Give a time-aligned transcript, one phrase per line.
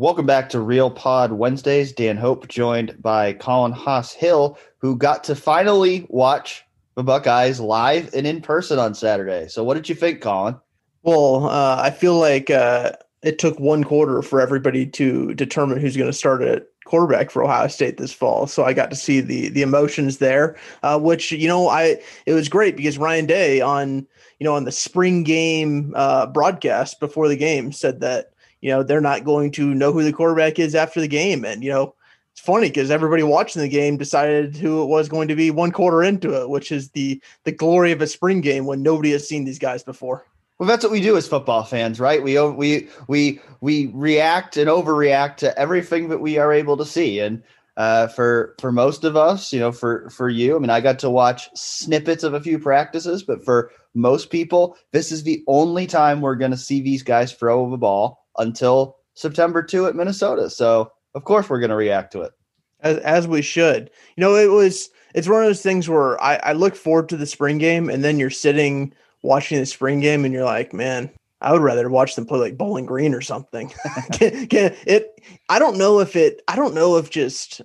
[0.00, 1.92] Welcome back to Real Pod Wednesdays.
[1.92, 8.26] Dan Hope joined by Colin Hass-Hill, who got to finally watch the Buckeyes live and
[8.26, 9.46] in person on Saturday.
[9.48, 10.56] So, what did you think, Colin?
[11.02, 12.92] Well, uh, I feel like uh,
[13.22, 17.44] it took one quarter for everybody to determine who's going to start at quarterback for
[17.44, 18.46] Ohio State this fall.
[18.46, 22.32] So I got to see the the emotions there, uh, which you know I it
[22.32, 24.06] was great because Ryan Day on
[24.38, 28.29] you know on the spring game uh, broadcast before the game said that
[28.60, 31.62] you know they're not going to know who the quarterback is after the game, and
[31.62, 31.94] you know
[32.32, 35.72] it's funny because everybody watching the game decided who it was going to be one
[35.72, 39.28] quarter into it, which is the the glory of a spring game when nobody has
[39.28, 40.24] seen these guys before.
[40.58, 42.22] Well, that's what we do as football fans, right?
[42.22, 47.18] We we we we react and overreact to everything that we are able to see,
[47.18, 47.42] and
[47.76, 50.98] uh, for for most of us, you know, for for you, I mean, I got
[51.00, 55.86] to watch snippets of a few practices, but for most people, this is the only
[55.86, 60.50] time we're going to see these guys throw the ball until September two at Minnesota.
[60.50, 62.32] So, of course, we're going to react to it
[62.80, 63.90] as as we should.
[64.16, 67.16] You know, it was it's one of those things where I, I look forward to
[67.16, 68.92] the spring game, and then you're sitting
[69.22, 72.58] watching the spring game and you're like, man, I would rather watch them play like
[72.58, 73.72] Bowling Green or something.
[74.12, 77.60] can, can, it, I don't know if it, I don't know if just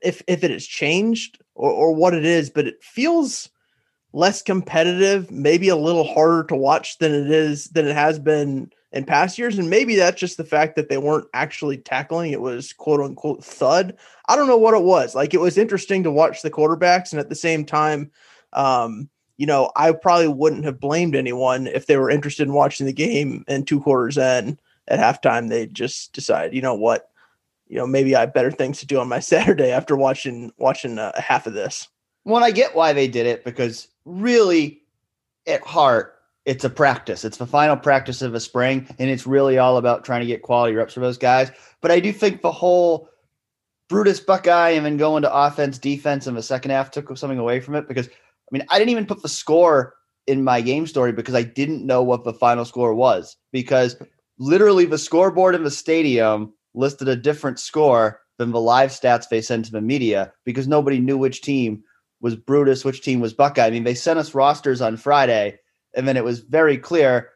[0.00, 3.48] if if it has changed or, or what it is, but it feels
[4.12, 8.70] less competitive, maybe a little harder to watch than it is than it has been
[8.92, 9.58] in past years.
[9.58, 12.32] And maybe that's just the fact that they weren't actually tackling.
[12.32, 13.96] It was quote unquote thud.
[14.28, 15.14] I don't know what it was.
[15.14, 18.10] Like it was interesting to watch the quarterbacks and at the same time,
[18.52, 22.86] um, you know, I probably wouldn't have blamed anyone if they were interested in watching
[22.86, 27.10] the game and two quarters in at halftime, they just decide, you know what,
[27.68, 30.98] you know, maybe I have better things to do on my Saturday after watching watching
[30.98, 31.88] uh, half of this.
[32.24, 34.82] Well, I get why they did it because really,
[35.46, 36.17] at heart,
[36.48, 37.26] it's a practice.
[37.26, 40.40] It's the final practice of a spring, and it's really all about trying to get
[40.40, 41.50] quality reps for those guys.
[41.82, 43.10] But I do think the whole
[43.90, 47.60] Brutus Buckeye and then going to offense, defense in the second half took something away
[47.60, 49.94] from it because I mean, I didn't even put the score
[50.26, 53.96] in my game story because I didn't know what the final score was because
[54.38, 59.42] literally the scoreboard in the stadium listed a different score than the live stats they
[59.42, 61.82] sent to the media because nobody knew which team
[62.22, 63.66] was Brutus, which team was Buckeye.
[63.66, 65.58] I mean, they sent us rosters on Friday,
[65.98, 67.30] and then it was very clear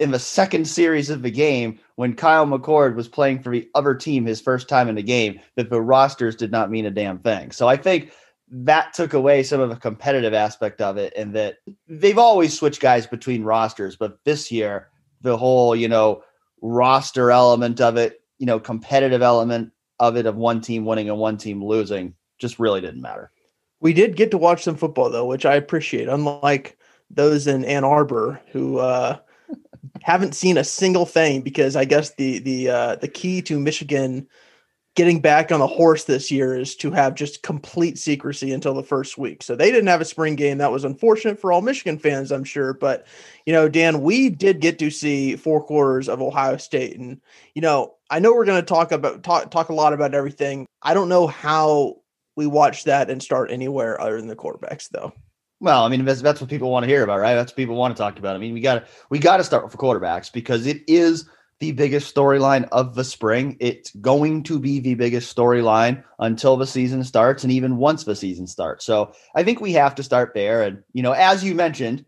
[0.00, 3.94] in the second series of the game when Kyle McCord was playing for the other
[3.94, 7.20] team his first time in the game that the rosters did not mean a damn
[7.20, 7.52] thing.
[7.52, 8.10] So I think
[8.50, 12.80] that took away some of the competitive aspect of it and that they've always switched
[12.80, 14.88] guys between rosters but this year
[15.22, 16.22] the whole you know
[16.60, 21.18] roster element of it you know competitive element of it of one team winning and
[21.18, 23.30] one team losing just really didn't matter
[23.80, 26.76] we did get to watch some football though which i appreciate unlike
[27.10, 29.16] those in ann arbor who uh
[30.02, 34.26] haven't seen a single thing because i guess the the uh the key to michigan
[34.94, 38.82] getting back on the horse this year is to have just complete secrecy until the
[38.82, 39.42] first week.
[39.42, 40.58] So they didn't have a spring game.
[40.58, 42.74] That was unfortunate for all Michigan fans, I'm sure.
[42.74, 43.06] But,
[43.44, 46.98] you know, Dan, we did get to see four quarters of Ohio State.
[46.98, 47.20] And,
[47.54, 50.66] you know, I know we're going to talk about talk talk a lot about everything.
[50.82, 51.96] I don't know how
[52.36, 55.12] we watch that and start anywhere other than the quarterbacks though.
[55.60, 57.34] Well, I mean, that's, that's what people want to hear about, right?
[57.34, 58.36] That's what people want to talk about.
[58.36, 61.28] I mean, we got we got to start with quarterbacks because it is–
[61.60, 63.56] the biggest storyline of the spring.
[63.60, 68.16] It's going to be the biggest storyline until the season starts and even once the
[68.16, 68.84] season starts.
[68.84, 70.62] So I think we have to start there.
[70.62, 72.04] And, you know, as you mentioned,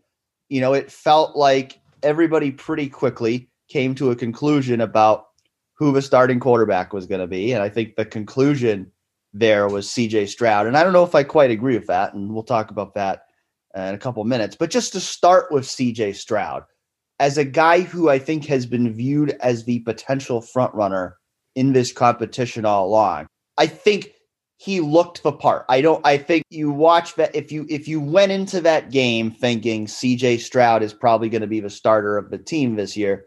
[0.49, 5.27] you know, it felt like everybody pretty quickly came to a conclusion about
[5.73, 7.53] who the starting quarterback was going to be.
[7.53, 8.91] And I think the conclusion
[9.33, 10.67] there was CJ Stroud.
[10.67, 12.13] And I don't know if I quite agree with that.
[12.13, 13.26] And we'll talk about that
[13.85, 14.55] in a couple minutes.
[14.55, 16.63] But just to start with CJ Stroud,
[17.19, 21.13] as a guy who I think has been viewed as the potential frontrunner
[21.55, 23.27] in this competition all along,
[23.57, 24.13] I think
[24.57, 25.65] he looked the part.
[25.69, 29.31] I don't I think you watch that if you if you went into that game
[29.31, 33.25] thinking CJ Stroud is probably going to be the starter of the team this year,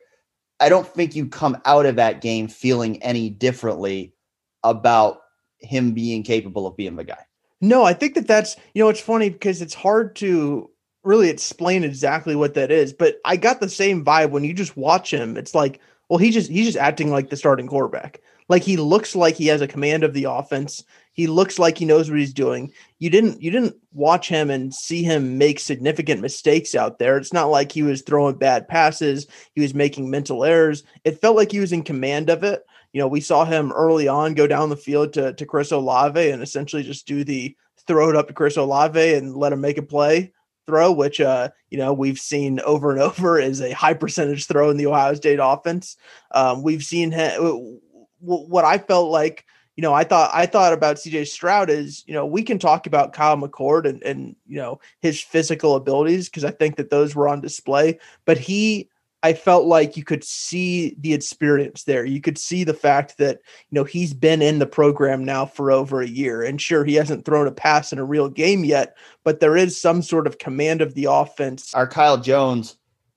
[0.58, 4.14] I don't think you come out of that game feeling any differently
[4.62, 5.20] about
[5.58, 7.24] him being capable of being the guy.
[7.60, 10.70] No, I think that that's you know it's funny because it's hard to
[11.02, 14.76] really explain exactly what that is, but I got the same vibe when you just
[14.76, 15.36] watch him.
[15.36, 18.20] It's like, well, he just he's just acting like the starting quarterback.
[18.48, 20.82] Like he looks like he has a command of the offense.
[21.12, 22.72] He looks like he knows what he's doing.
[22.98, 27.16] You didn't you didn't watch him and see him make significant mistakes out there.
[27.16, 30.82] It's not like he was throwing bad passes, he was making mental errors.
[31.04, 32.64] It felt like he was in command of it.
[32.92, 36.30] You know, we saw him early on go down the field to, to Chris Olave
[36.30, 37.56] and essentially just do the
[37.86, 40.32] throw it up to Chris Olave and let him make a play
[40.66, 44.70] throw, which uh, you know we've seen over and over is a high percentage throw
[44.70, 45.96] in the Ohio State offense.
[46.32, 47.80] Um, we've seen him,
[48.20, 49.44] what I felt like,
[49.76, 52.86] you know, I thought I thought about CJ Stroud is, you know, we can talk
[52.86, 57.14] about Kyle McCord and and you know his physical abilities because I think that those
[57.14, 58.89] were on display, but he
[59.22, 62.04] I felt like you could see the experience there.
[62.04, 63.40] You could see the fact that,
[63.70, 66.42] you know, he's been in the program now for over a year.
[66.42, 69.80] And sure, he hasn't thrown a pass in a real game yet, but there is
[69.80, 71.74] some sort of command of the offense.
[71.74, 72.76] Our Kyle Jones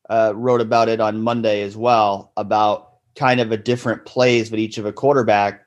[0.09, 4.59] uh, wrote about it on Monday as well about kind of a different plays that
[4.59, 5.65] each of a quarterback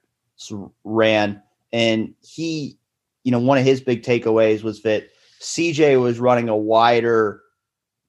[0.85, 1.43] ran.
[1.73, 2.79] And he,
[3.25, 5.09] you know, one of his big takeaways was that
[5.41, 7.43] CJ was running a wider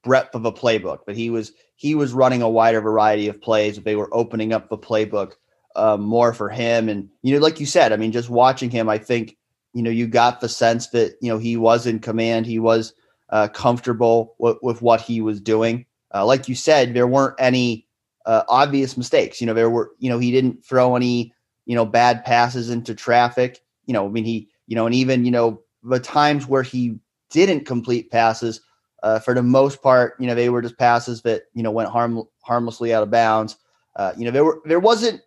[0.03, 3.77] breadth of a playbook, but he was he was running a wider variety of plays.
[3.77, 5.33] They were opening up the playbook
[5.75, 8.89] uh, more for him, and you know, like you said, I mean, just watching him,
[8.89, 9.37] I think
[9.73, 12.93] you know you got the sense that you know he was in command, he was
[13.29, 15.85] uh, comfortable w- with what he was doing.
[16.13, 17.87] Uh, like you said, there weren't any
[18.25, 19.39] uh, obvious mistakes.
[19.39, 21.31] You know, there were you know he didn't throw any
[21.67, 23.61] you know bad passes into traffic.
[23.85, 26.97] You know, I mean he you know, and even you know the times where he
[27.29, 28.61] didn't complete passes
[29.03, 31.89] uh, for the most part, you know, they were just passes that you know went
[31.89, 33.57] harm harmlessly out of bounds.
[33.95, 35.21] Uh, you know, there were there wasn't.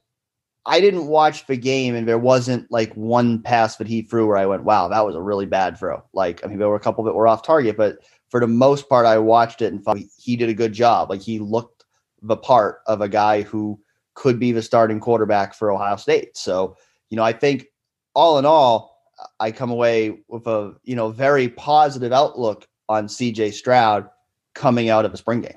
[0.66, 4.36] I didn't watch the game, and there wasn't like one pass that he threw where
[4.36, 6.80] I went, "Wow, that was a really bad throw." Like, I mean, there were a
[6.80, 9.98] couple that were off target, but for the most part, I watched it and thought
[10.18, 11.10] he did a good job.
[11.10, 11.84] Like, he looked
[12.22, 13.80] the part of a guy who
[14.14, 16.36] could be the starting quarterback for Ohio State.
[16.36, 16.76] So,
[17.08, 17.66] you know, I think
[18.14, 18.90] all in all,
[19.38, 24.10] I come away with a you know very positive outlook on CJ Stroud
[24.54, 25.56] coming out of a spring game.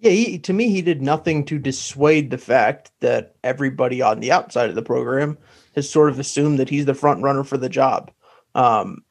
[0.00, 4.32] Yeah, he, to me, he did nothing to dissuade the fact that everybody on the
[4.32, 5.38] outside of the program
[5.76, 8.10] has sort of assumed that he's the front runner for the job.
[8.54, 9.04] Um,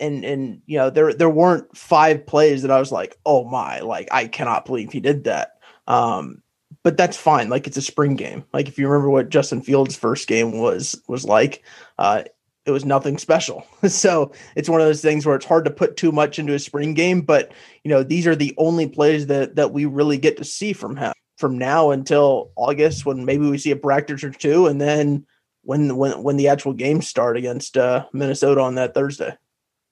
[0.00, 3.80] and and you know there there weren't five plays that I was like, oh my,
[3.80, 5.58] like I cannot believe he did that.
[5.86, 6.42] Um,
[6.82, 7.48] but that's fine.
[7.48, 8.44] Like it's a spring game.
[8.52, 11.64] Like if you remember what Justin Fields' first game was was like,
[11.98, 12.24] uh,
[12.64, 13.66] it was nothing special.
[13.88, 16.58] so it's one of those things where it's hard to put too much into a
[16.58, 17.52] spring game, but
[17.84, 20.96] you know, these are the only plays that that we really get to see from
[20.96, 25.26] him from now until August when maybe we see a practice or two and then
[25.62, 29.36] when when when the actual games start against uh, Minnesota on that Thursday.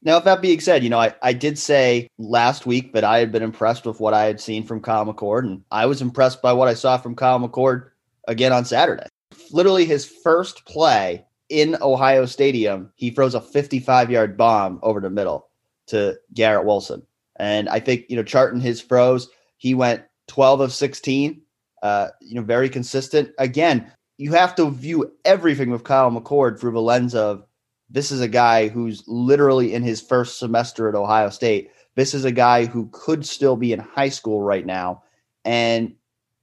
[0.03, 3.19] Now, if that being said, you know, I, I did say last week that I
[3.19, 6.41] had been impressed with what I had seen from Kyle McCord, and I was impressed
[6.41, 7.91] by what I saw from Kyle McCord
[8.27, 9.07] again on Saturday.
[9.53, 15.11] Literally his first play in Ohio Stadium, he throws a 55 yard bomb over the
[15.11, 15.49] middle
[15.89, 17.03] to Garrett Wilson.
[17.37, 21.43] And I think, you know, charting his throws, he went 12 of 16,
[21.83, 23.31] uh, you know, very consistent.
[23.39, 27.45] Again, you have to view everything with Kyle McCord through the lens of
[27.89, 31.71] this is a guy who's literally in his first semester at Ohio State.
[31.97, 35.03] This is a guy who could still be in high school right now.
[35.45, 35.95] And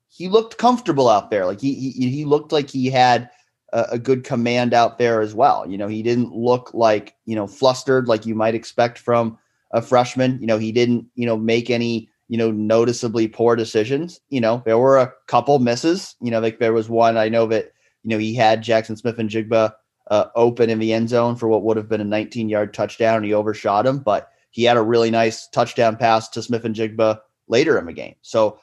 [0.09, 1.45] he looked comfortable out there.
[1.45, 3.29] Like he, he, he looked like he had
[3.73, 5.69] a, a good command out there as well.
[5.69, 9.37] You know, he didn't look like, you know, flustered like you might expect from
[9.71, 10.39] a freshman.
[10.39, 14.19] You know, he didn't, you know, make any, you know, noticeably poor decisions.
[14.29, 16.15] You know, there were a couple misses.
[16.21, 17.73] You know, like there was one I know that,
[18.03, 19.73] you know, he had Jackson Smith-Njigba
[20.09, 23.17] uh, open in the end zone for what would have been a 19 yard touchdown.
[23.17, 27.77] And he overshot him, but he had a really nice touchdown pass to Smith-Njigba later
[27.77, 28.15] in the game.
[28.21, 28.59] So,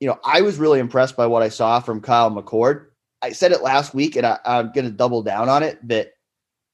[0.00, 2.86] you know, I was really impressed by what I saw from Kyle McCord.
[3.22, 5.86] I said it last week, and I, am going to double down on it.
[5.86, 6.12] That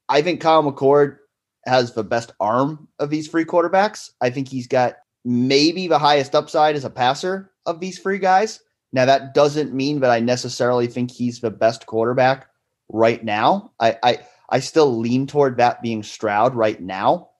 [0.08, 1.18] I think Kyle McCord
[1.66, 4.10] has the best arm of these free quarterbacks.
[4.20, 8.60] I think he's got maybe the highest upside as a passer of these free guys.
[8.92, 12.46] Now that doesn't mean that I necessarily think he's the best quarterback
[12.88, 13.72] right now.
[13.80, 17.30] I I, I still lean toward that being Stroud right now,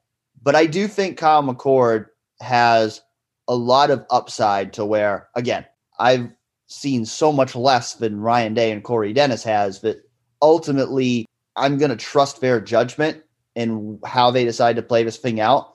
[0.43, 2.07] but I do think Kyle McCord
[2.41, 3.01] has
[3.49, 5.65] a lot of upside to where again
[5.99, 6.31] I've
[6.67, 10.09] seen so much less than Ryan Day and Corey Dennis has that
[10.43, 13.23] ultimately I'm going to trust their judgment
[13.55, 15.75] and how they decide to play this thing out.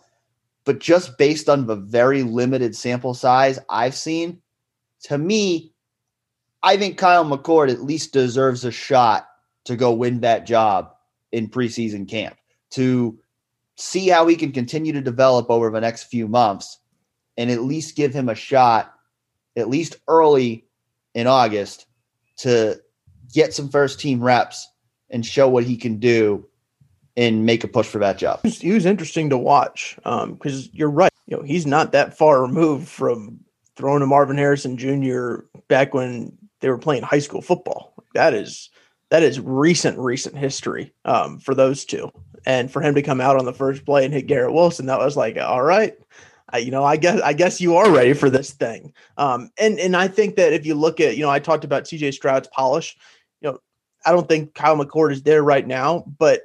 [0.64, 4.42] But just based on the very limited sample size I've seen,
[5.04, 5.74] to me,
[6.62, 9.28] I think Kyle McCord at least deserves a shot
[9.66, 10.94] to go win that job
[11.32, 12.38] in preseason camp
[12.72, 13.18] to
[13.78, 16.78] see how he can continue to develop over the next few months
[17.38, 18.94] and at least give him a shot,
[19.56, 20.66] at least early
[21.14, 21.86] in August
[22.38, 22.80] to
[23.34, 24.68] get some first team reps
[25.10, 26.46] and show what he can do
[27.18, 28.46] and make a push for that job.
[28.46, 31.12] He was interesting to watch because um, you're right.
[31.28, 33.40] You know, he's not that far removed from
[33.76, 35.44] throwing to Marvin Harrison Jr.
[35.68, 37.94] back when they were playing high school football.
[38.14, 38.70] That is
[39.10, 42.12] that is recent, recent history um, for those two.
[42.46, 45.00] And for him to come out on the first play and hit Garrett Wilson, that
[45.00, 45.94] was like, all right,
[46.58, 48.94] You know, I guess I guess you are ready for this thing.
[49.18, 51.84] Um, and and I think that if you look at, you know, I talked about
[51.84, 52.98] CJ Stroud's polish.
[53.42, 53.60] You know,
[54.06, 56.42] I don't think Kyle McCord is there right now, but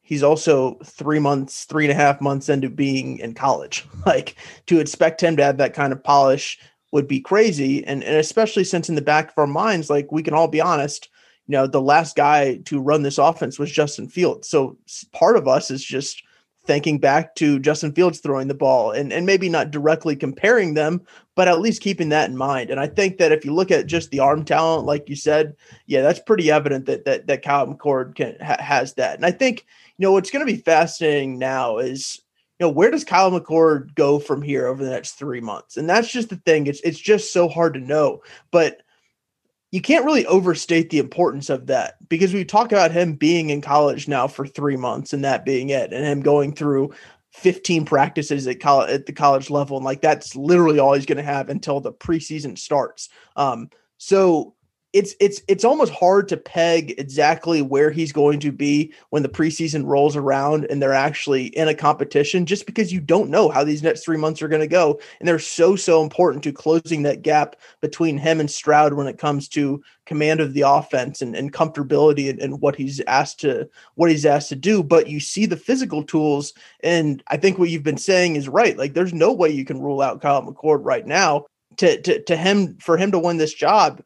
[0.00, 3.86] he's also three months, three and a half months into being in college.
[4.06, 6.58] Like to expect him to have that kind of polish
[6.92, 7.84] would be crazy.
[7.84, 10.62] And, and especially since in the back of our minds, like we can all be
[10.62, 11.10] honest,
[11.46, 14.48] you know, the last guy to run this offense was Justin Fields.
[14.48, 14.78] So
[15.12, 16.22] part of us is just
[16.68, 21.00] thinking back to Justin Fields throwing the ball and, and maybe not directly comparing them,
[21.34, 22.68] but at least keeping that in mind.
[22.68, 25.56] And I think that if you look at just the arm talent, like you said,
[25.86, 29.16] yeah, that's pretty evident that that that Kyle McCord can ha- has that.
[29.16, 29.64] And I think
[29.96, 32.20] you know what's going to be fascinating now is
[32.60, 35.78] you know where does Kyle McCord go from here over the next three months?
[35.78, 36.66] And that's just the thing.
[36.66, 38.82] It's it's just so hard to know, but
[39.70, 43.60] you can't really overstate the importance of that because we talk about him being in
[43.60, 46.92] college now for three months and that being it, and him going through
[47.32, 51.18] 15 practices at college at the college level, and like that's literally all he's going
[51.18, 53.10] to have until the preseason starts.
[53.36, 54.54] Um, so
[54.94, 59.28] it's it's it's almost hard to peg exactly where he's going to be when the
[59.28, 63.62] preseason rolls around and they're actually in a competition just because you don't know how
[63.62, 64.98] these next 3 months are going to go.
[65.18, 69.18] And they're so so important to closing that gap between him and Stroud when it
[69.18, 73.68] comes to command of the offense and, and comfortability and, and what he's asked to
[73.96, 74.82] what he's asked to do.
[74.82, 78.78] But you see the physical tools and I think what you've been saying is right.
[78.78, 81.44] Like there's no way you can rule out Kyle McCord right now.
[81.76, 84.02] To, to, to him for him to win this job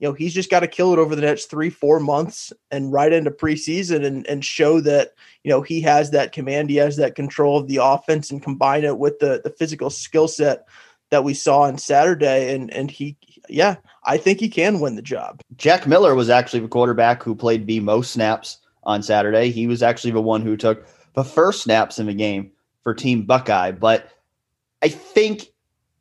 [0.00, 2.90] you know, he's just got to kill it over the next three, four months and
[2.90, 5.12] right into preseason and, and show that,
[5.44, 8.82] you know, he has that command, he has that control of the offense and combine
[8.82, 10.66] it with the the physical skill set
[11.10, 12.54] that we saw on Saturday.
[12.54, 13.16] And and he
[13.48, 15.42] yeah, I think he can win the job.
[15.56, 19.50] Jack Miller was actually the quarterback who played the most snaps on Saturday.
[19.50, 22.50] He was actually the one who took the first snaps in the game
[22.82, 23.72] for Team Buckeye.
[23.72, 24.08] But
[24.82, 25.48] I think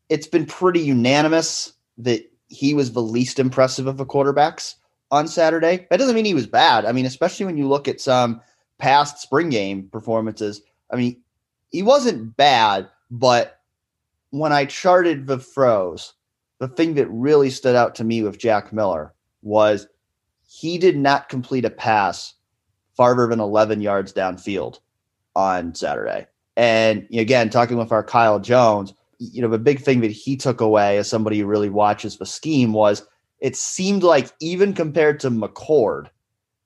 [0.07, 4.75] it's been pretty unanimous that he was the least impressive of the quarterbacks
[5.11, 5.87] on Saturday.
[5.89, 6.85] That doesn't mean he was bad.
[6.85, 8.41] I mean, especially when you look at some
[8.79, 10.61] past spring game performances.
[10.91, 11.21] I mean,
[11.69, 13.59] he wasn't bad, but
[14.31, 16.13] when I charted the throws,
[16.59, 19.87] the thing that really stood out to me with Jack Miller was
[20.47, 22.33] he did not complete a pass
[22.95, 24.79] farther than 11 yards downfield
[25.35, 26.27] on Saturday.
[26.57, 30.61] And again, talking with our Kyle Jones, you know, the big thing that he took
[30.61, 33.05] away as somebody who really watches the scheme was
[33.39, 36.07] it seemed like even compared to McCord,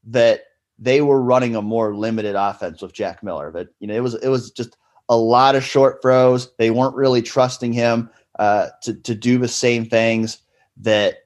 [0.05, 0.43] that
[0.79, 3.51] they were running a more limited offense with Jack Miller.
[3.51, 4.77] But you know, it was it was just
[5.09, 6.51] a lot of short throws.
[6.57, 10.37] They weren't really trusting him uh, to to do the same things
[10.77, 11.25] that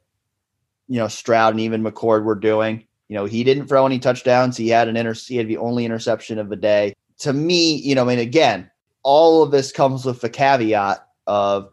[0.87, 2.85] you know Stroud and even McCord were doing.
[3.09, 4.57] You know, he didn't throw any touchdowns.
[4.57, 6.93] He had an inter- he had the only interception of the day.
[7.19, 8.69] To me, you know, I mean, again,
[9.03, 11.71] all of this comes with the caveat of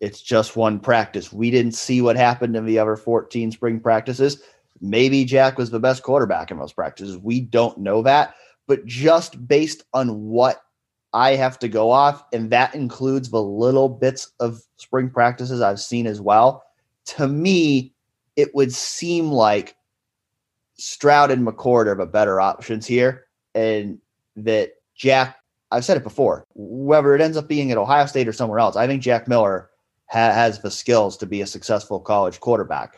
[0.00, 1.32] it's just one practice.
[1.32, 4.42] We didn't see what happened in the other 14 spring practices.
[4.80, 7.16] Maybe Jack was the best quarterback in those practices.
[7.16, 8.34] We don't know that.
[8.66, 10.62] But just based on what
[11.12, 15.80] I have to go off, and that includes the little bits of spring practices I've
[15.80, 16.64] seen as well,
[17.06, 17.94] to me,
[18.36, 19.76] it would seem like
[20.76, 23.98] Stroud and McCord are the better options here, and
[24.36, 25.38] that Jack
[25.74, 26.44] I've said it before.
[26.54, 29.70] Whether it ends up being at Ohio State or somewhere else, I think Jack Miller
[30.06, 32.96] ha- has the skills to be a successful college quarterback.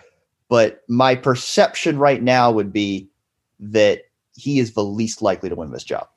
[0.49, 3.09] But my perception right now would be
[3.59, 4.03] that
[4.35, 6.09] he is the least likely to win this job.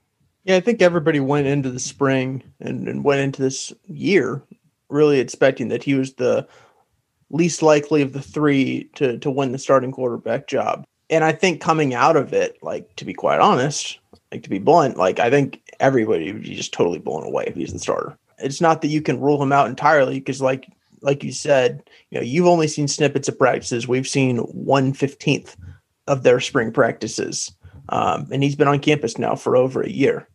[0.44, 4.42] Yeah, I think everybody went into the spring and, and went into this year
[4.90, 6.48] really expecting that he was the
[7.30, 10.86] least likely of the three to to win the starting quarterback job.
[11.10, 14.00] And I think coming out of it, like to be quite honest,
[14.32, 17.56] like to be blunt, like I think everybody would be just totally blown away if
[17.56, 18.18] he's the starter.
[18.38, 20.68] It's not that you can rule him out entirely because, like
[21.02, 23.88] like you said, you know you've only seen snippets of practices.
[23.88, 25.56] We've seen one fifteenth
[26.08, 27.52] of their spring practices,
[27.90, 30.28] um, and he's been on campus now for over a year.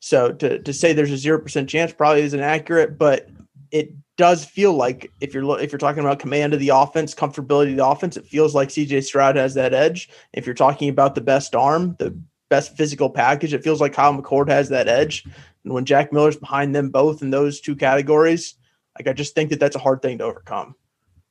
[0.00, 3.28] So to to say there's a zero percent chance probably isn't accurate, but
[3.70, 7.70] it does feel like if you're if you're talking about command of the offense, comfortability
[7.70, 10.10] of the offense, it feels like CJ Stroud has that edge.
[10.32, 12.16] If you're talking about the best arm, the
[12.52, 13.54] best physical package.
[13.54, 15.24] It feels like Kyle McCord has that edge.
[15.64, 18.56] And when Jack Miller's behind them both in those two categories,
[18.98, 20.74] like I just think that that's a hard thing to overcome.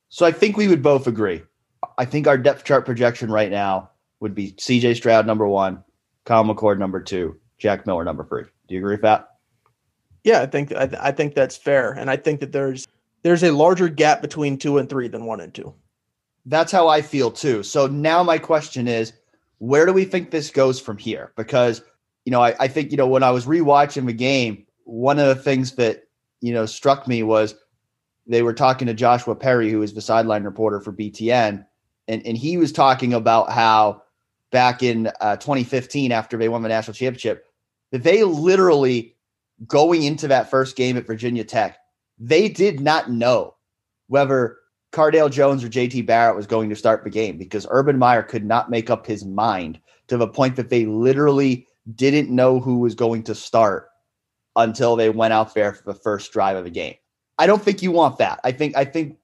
[0.08, 1.42] So I think we would both agree.
[1.96, 5.84] I think our depth chart projection right now would be CJ Stroud number one,
[6.24, 8.42] Kyle McCord number two, Jack Miller number three.
[8.66, 9.36] Do you agree with that?
[10.24, 12.88] Yeah, I think I, I think that's fair, and I think that there's
[13.22, 15.72] there's a larger gap between two and three than one and two.
[16.46, 17.62] That's how I feel too.
[17.62, 19.12] So now my question is,
[19.62, 21.32] where do we think this goes from here?
[21.36, 21.82] Because,
[22.24, 25.28] you know, I, I think, you know, when I was rewatching the game, one of
[25.28, 26.02] the things that,
[26.40, 27.54] you know, struck me was
[28.26, 31.64] they were talking to Joshua Perry, who is the sideline reporter for BTN,
[32.08, 34.02] and, and he was talking about how
[34.50, 37.46] back in uh, 2015 after they won the national championship.
[37.92, 39.14] That they literally
[39.64, 41.78] going into that first game at Virginia Tech,
[42.18, 43.54] they did not know
[44.08, 44.56] whether
[44.92, 48.44] Cardale Jones or JT Barrett was going to start the game because Urban Meyer could
[48.44, 52.94] not make up his mind to the point that they literally didn't know who was
[52.94, 53.88] going to start
[54.56, 56.94] until they went out there for the first drive of the game.
[57.38, 58.38] I don't think you want that.
[58.44, 59.16] I think I think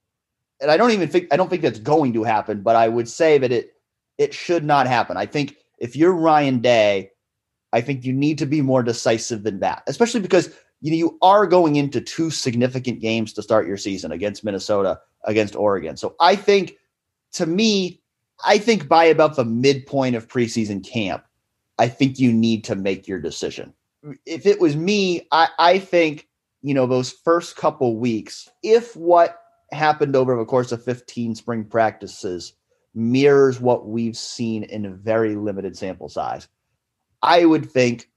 [0.60, 3.08] and I don't even think I don't think that's going to happen, but I would
[3.08, 3.74] say that it
[4.16, 5.16] it should not happen.
[5.16, 7.10] I think if you're Ryan Day,
[7.72, 11.18] I think you need to be more decisive than that, especially because you know you
[11.20, 15.96] are going into two significant games to start your season against Minnesota, against Oregon.
[15.96, 16.76] So I think
[17.32, 18.00] to me,
[18.44, 21.24] I think by about the midpoint of preseason camp,
[21.78, 23.72] I think you need to make your decision.
[24.26, 26.28] If it was me, I, I think,
[26.62, 29.40] you know, those first couple weeks, if what
[29.72, 32.54] happened over the course of 15 spring practices
[32.94, 36.48] mirrors what we've seen in a very limited sample size,
[37.22, 38.08] I would think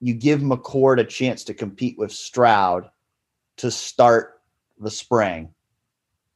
[0.00, 2.90] you give McCord a chance to compete with Stroud
[3.58, 4.40] to start
[4.78, 5.54] the spring.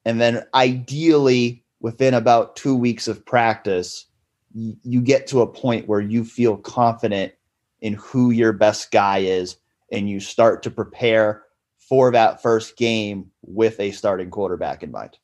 [0.06, 4.06] And then ideally, within about two weeks of practice,
[4.54, 7.32] you get to a point where you feel confident
[7.80, 9.56] in who your best guy is
[9.90, 11.42] and you start to prepare
[11.76, 15.18] for that first game with a starting quarterback in mind.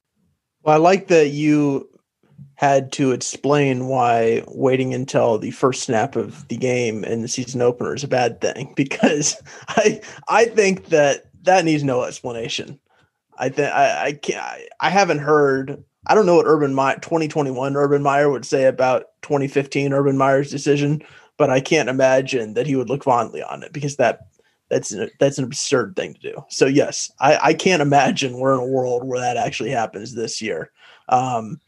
[0.65, 1.89] Well, I like that you
[2.57, 7.63] had to explain why waiting until the first snap of the game in the season
[7.63, 12.81] opener is a bad thing because I I think that that needs no explanation.
[13.39, 16.99] I think I I can't I, I haven't heard I don't know what Urban Meyer
[16.99, 21.03] 2021 Urban Meyer would say about 2015 Urban Meyer's decision,
[21.37, 24.21] but I can't imagine that he would look fondly on it because that
[24.69, 26.45] that's an, that's an absurd thing to do.
[26.49, 30.41] So yes, I, I can't imagine we're in a world where that actually happens this
[30.41, 30.71] year.
[31.11, 31.61] Um,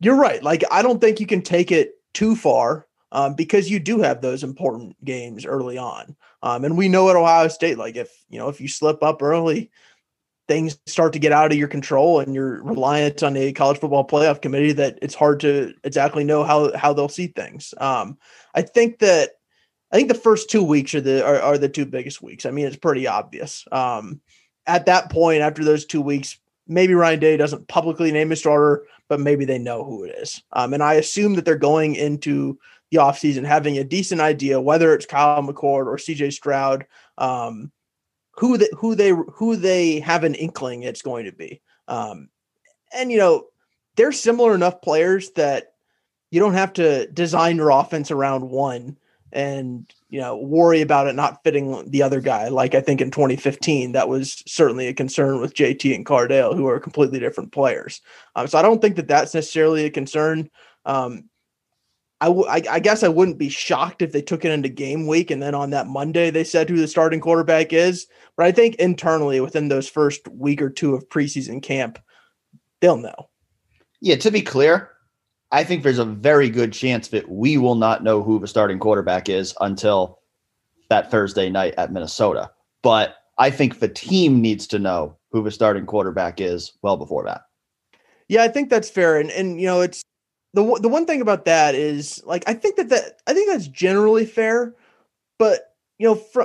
[0.00, 0.42] you're right.
[0.42, 4.22] Like I don't think you can take it too far um, because you do have
[4.22, 8.38] those important games early on, um, and we know at Ohio State, like if you
[8.38, 9.70] know if you slip up early,
[10.48, 14.06] things start to get out of your control and you're reliant on a college football
[14.06, 17.74] playoff committee that it's hard to exactly know how how they'll see things.
[17.78, 18.18] Um,
[18.54, 19.30] I think that
[19.92, 22.46] I think the first two weeks are the are, are the two biggest weeks.
[22.46, 23.64] I mean, it's pretty obvious.
[23.70, 24.20] Um,
[24.66, 28.86] at that point, after those two weeks, maybe Ryan Day doesn't publicly name a starter,
[29.08, 30.42] but maybe they know who it is.
[30.52, 32.58] Um, and I assume that they're going into
[32.90, 36.86] the offseason having a decent idea whether it's Kyle McCord or CJ Stroud.
[37.18, 37.72] Um,
[38.32, 41.60] who they, who they who they have an inkling it's going to be.
[41.88, 42.28] Um,
[42.94, 43.46] and you know,
[43.96, 45.74] they're similar enough players that
[46.30, 48.96] you don't have to design your offense around one
[49.32, 52.48] and you know worry about it not fitting the other guy.
[52.48, 56.66] Like I think in 2015, that was certainly a concern with JT and Cardale, who
[56.66, 58.00] are completely different players.
[58.36, 60.50] Um, so I don't think that that's necessarily a concern.
[60.84, 61.28] Um,
[62.22, 65.08] I, w- I, I guess I wouldn't be shocked if they took it into game
[65.08, 68.06] week and then on that Monday they said who the starting quarterback is.
[68.36, 71.98] But I think internally within those first week or two of preseason camp,
[72.80, 73.28] they'll know.
[74.00, 74.90] Yeah, to be clear,
[75.50, 78.78] I think there's a very good chance that we will not know who the starting
[78.78, 80.20] quarterback is until
[80.90, 82.52] that Thursday night at Minnesota.
[82.84, 87.24] But I think the team needs to know who the starting quarterback is well before
[87.24, 87.42] that.
[88.28, 89.18] Yeah, I think that's fair.
[89.18, 90.04] And and you know, it's
[90.54, 93.68] the the one thing about that is like I think that that I think that's
[93.68, 94.74] generally fair,
[95.38, 96.42] but you know, fr-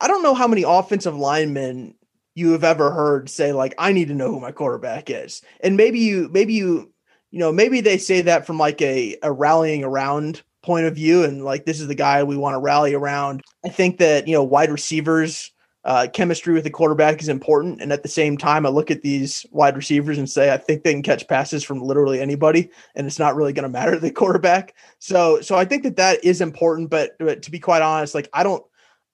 [0.00, 1.94] I don't know how many offensive linemen
[2.34, 5.76] you have ever heard say like I need to know who my quarterback is, and
[5.76, 6.92] maybe you maybe you
[7.30, 11.24] you know maybe they say that from like a a rallying around point of view,
[11.24, 13.42] and like this is the guy we want to rally around.
[13.64, 15.50] I think that you know wide receivers
[15.84, 17.80] uh, chemistry with the quarterback is important.
[17.80, 20.82] And at the same time, I look at these wide receivers and say, I think
[20.82, 24.10] they can catch passes from literally anybody, and it's not really going to matter the
[24.10, 24.74] quarterback.
[24.98, 26.90] So, so I think that that is important.
[26.90, 28.64] But, but, to be quite honest, like I don't,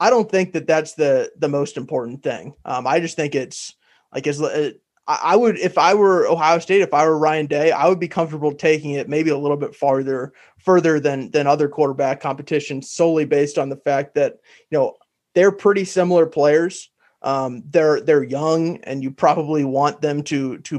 [0.01, 2.55] I don't think that that's the the most important thing.
[2.65, 3.75] Um, I just think it's
[4.13, 4.73] like as uh,
[5.09, 8.09] I would, if I were Ohio State, if I were Ryan Day, I would be
[8.09, 13.25] comfortable taking it maybe a little bit farther, further than than other quarterback competitions, solely
[13.25, 14.39] based on the fact that
[14.71, 14.97] you know
[15.37, 16.91] they're pretty similar players.
[17.21, 20.77] Um, they're they're young, and you probably want them to to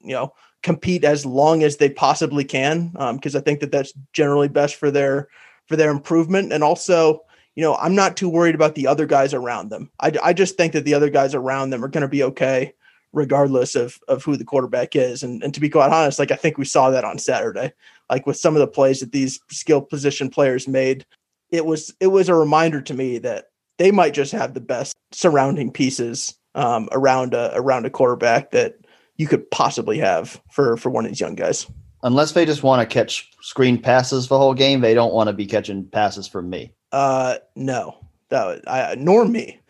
[0.00, 3.92] you know compete as long as they possibly can because um, I think that that's
[4.12, 5.28] generally best for their
[5.66, 6.52] for their improvement.
[6.52, 7.20] And also,
[7.54, 9.90] you know, I'm not too worried about the other guys around them.
[10.00, 12.74] I, I just think that the other guys around them are going to be okay
[13.12, 15.22] regardless of of who the quarterback is.
[15.22, 17.74] And and to be quite honest, like I think we saw that on Saturday,
[18.08, 21.04] like with some of the plays that these skill position players made.
[21.50, 24.94] It was it was a reminder to me that they might just have the best
[25.12, 28.76] surrounding pieces um, around a around a quarterback that
[29.16, 31.66] you could possibly have for for one of these young guys.
[32.02, 35.32] Unless they just want to catch screen passes the whole game, they don't want to
[35.32, 36.72] be catching passes from me.
[36.92, 37.96] Uh, no,
[38.28, 39.60] that would, I, nor me.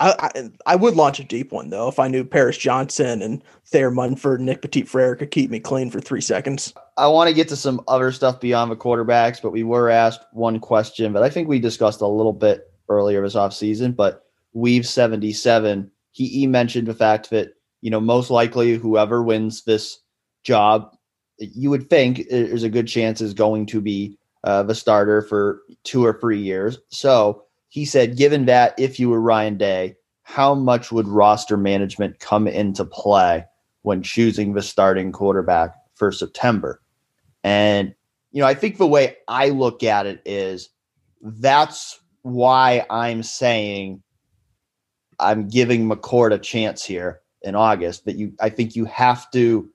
[0.00, 3.42] I, I, I would launch a deep one though if I knew Paris Johnson and
[3.66, 6.72] Thayer Munford and Nick Petit Frere could keep me clean for three seconds.
[6.96, 10.20] I want to get to some other stuff beyond the quarterbacks, but we were asked
[10.32, 13.94] one question, but I think we discussed a little bit earlier this offseason.
[13.94, 14.22] But
[14.52, 19.98] Weave 77, he, he mentioned the fact that, you know, most likely whoever wins this
[20.42, 20.94] job,
[21.38, 25.62] you would think there's a good chance is going to be uh, the starter for
[25.84, 26.78] two or three years.
[26.88, 32.20] So he said, given that if you were Ryan Day, how much would roster management
[32.20, 33.44] come into play
[33.82, 36.82] when choosing the starting quarterback for September?
[37.44, 37.94] And,
[38.30, 40.68] you know, I think the way I look at it is
[41.22, 41.98] that's
[42.30, 44.02] why I'm saying
[45.18, 48.04] I'm giving McCord a chance here in August.
[48.04, 49.68] That you, I think you have to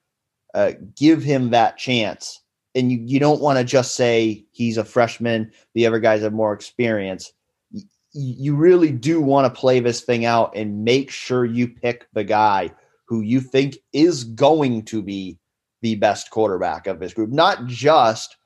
[0.53, 2.41] uh, give him that chance,
[2.75, 5.51] and you you don't want to just say he's a freshman.
[5.73, 7.31] The other guys have more experience.
[7.71, 12.07] You, you really do want to play this thing out and make sure you pick
[12.13, 12.71] the guy
[13.05, 15.37] who you think is going to be
[15.81, 18.37] the best quarterback of this group, not just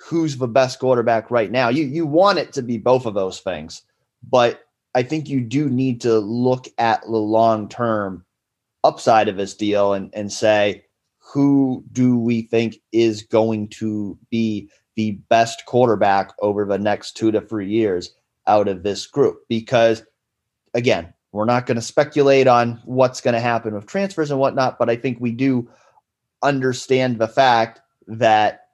[0.00, 1.68] who's the best quarterback right now.
[1.68, 3.82] You you want it to be both of those things,
[4.28, 4.62] but
[4.94, 8.24] I think you do need to look at the long term
[8.82, 10.84] upside of this deal and and say
[11.18, 17.30] who do we think is going to be the best quarterback over the next 2
[17.30, 18.14] to 3 years
[18.46, 20.02] out of this group because
[20.74, 24.78] again we're not going to speculate on what's going to happen with transfers and whatnot
[24.78, 25.68] but i think we do
[26.42, 28.69] understand the fact that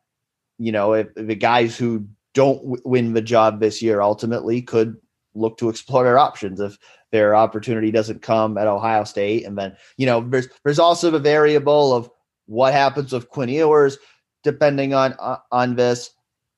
[0.58, 4.96] you know if, the guys who don't w- win the job this year ultimately could
[5.34, 6.78] look to explore their options if
[7.12, 9.44] their opportunity doesn't come at Ohio State.
[9.44, 12.10] And then, you know, there's there's also the variable of
[12.46, 13.98] what happens with Quinn Ewers
[14.42, 15.14] depending on
[15.50, 16.10] on this.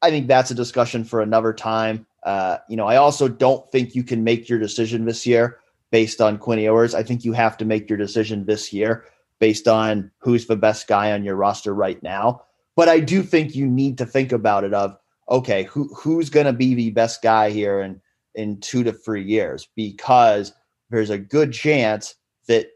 [0.02, 2.06] I think that's a discussion for another time.
[2.22, 5.58] Uh, you know, I also don't think you can make your decision this year
[5.90, 6.94] based on Quinn Ewers.
[6.94, 9.04] I think you have to make your decision this year
[9.38, 12.42] based on who's the best guy on your roster right now.
[12.78, 14.96] But I do think you need to think about it of
[15.28, 18.00] okay, who who's going to be the best guy here and
[18.36, 20.52] in two to three years because
[20.88, 22.14] there's a good chance
[22.46, 22.68] that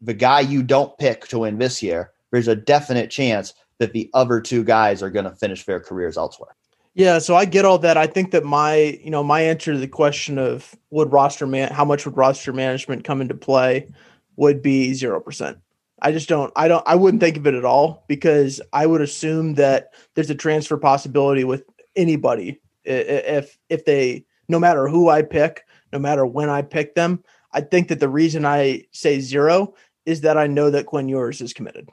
[0.00, 4.10] the guy you don't pick to win this year, there's a definite chance that the
[4.14, 6.56] other two guys are going to finish their careers elsewhere.
[6.94, 7.96] Yeah, so I get all that.
[7.96, 11.72] I think that my, you know, my answer to the question of would roster man
[11.72, 13.86] how much would roster management come into play
[14.34, 15.56] would be 0%.
[16.02, 19.00] I just don't I don't I wouldn't think of it at all because I would
[19.00, 21.64] assume that there's a transfer possibility with
[21.96, 27.22] anybody if if they no matter who I pick, no matter when I pick them.
[27.52, 29.74] I think that the reason I say zero
[30.06, 31.88] is that I know that Quinn Ewers is committed.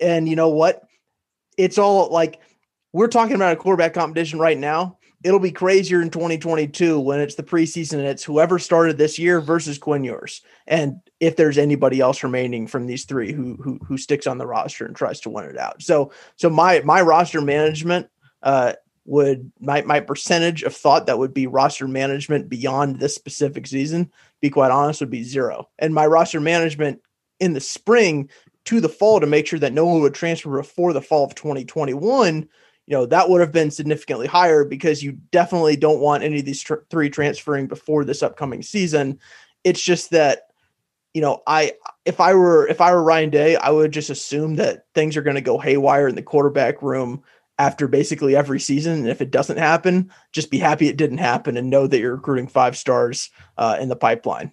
[0.00, 0.82] And you know what?
[1.56, 2.40] It's all like
[2.92, 4.98] we're talking about a quarterback competition right now.
[5.24, 9.40] It'll be crazier in 2022 when it's the preseason and it's whoever started this year
[9.40, 10.42] versus Quinn Ewers.
[10.66, 14.46] And if there's anybody else remaining from these three who who who sticks on the
[14.46, 15.82] roster and tries to win it out.
[15.82, 18.08] So so my my roster management
[18.42, 18.74] uh
[19.06, 24.12] would my my percentage of thought that would be roster management beyond this specific season,
[24.40, 25.68] be quite honest, would be zero.
[25.78, 27.00] And my roster management
[27.40, 28.28] in the spring
[28.66, 31.34] to the fall to make sure that no one would transfer before the fall of
[31.34, 32.48] 2021
[32.86, 36.44] you know that would have been significantly higher because you definitely don't want any of
[36.44, 39.18] these tr- three transferring before this upcoming season
[39.62, 40.48] it's just that
[41.14, 41.72] you know i
[42.04, 45.22] if i were if i were ryan day i would just assume that things are
[45.22, 47.22] going to go haywire in the quarterback room
[47.58, 48.94] after basically every season.
[48.94, 52.16] And if it doesn't happen, just be happy it didn't happen and know that you're
[52.16, 54.50] recruiting five stars uh, in the pipeline.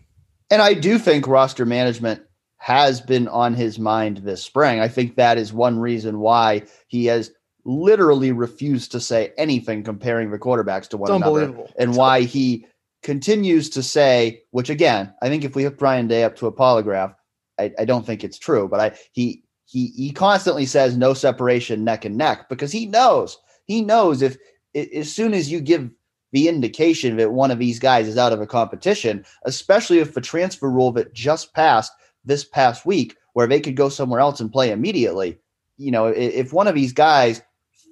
[0.50, 2.22] And I do think roster management
[2.58, 4.80] has been on his mind this spring.
[4.80, 7.32] I think that is one reason why he has
[7.64, 12.66] literally refused to say anything comparing the quarterbacks to one another and why he
[13.04, 16.52] continues to say which again i think if we hook ryan day up to a
[16.52, 17.16] polygraph
[17.60, 21.84] I, I don't think it's true but i he he he constantly says no separation
[21.84, 24.38] neck and neck because he knows he knows if
[24.76, 25.90] as soon as you give
[26.32, 30.22] the indication that one of these guys is out of a competition, especially if the
[30.22, 31.92] transfer rule that just passed
[32.24, 35.38] this past week, where they could go somewhere else and play immediately.
[35.78, 37.42] You know, if one of these guys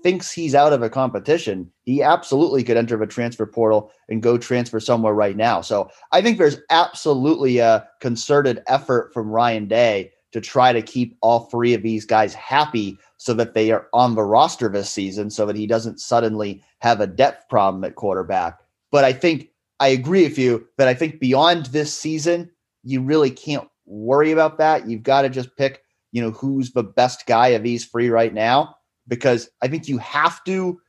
[0.04, 4.38] thinks he's out of a competition, he absolutely could enter the transfer portal and go
[4.38, 5.62] transfer somewhere right now.
[5.62, 11.18] So I think there's absolutely a concerted effort from Ryan Day to try to keep
[11.22, 15.30] all three of these guys happy so that they are on the roster this season
[15.30, 18.60] so that he doesn't suddenly have a depth problem at quarterback.
[18.92, 22.50] But I think I agree with you that I think beyond this season,
[22.84, 24.88] you really can't worry about that.
[24.88, 28.34] You've got to just pick, you know, who's the best guy of these three right
[28.34, 28.76] now.
[29.10, 30.80] Because I think you have to.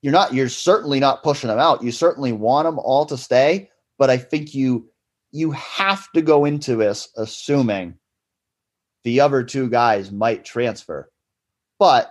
[0.00, 0.32] You're not.
[0.32, 1.82] You're certainly not pushing them out.
[1.82, 3.68] You certainly want them all to stay,
[3.98, 4.88] but I think you
[5.32, 7.98] you have to go into this assuming
[9.04, 11.10] the other two guys might transfer.
[11.78, 12.10] But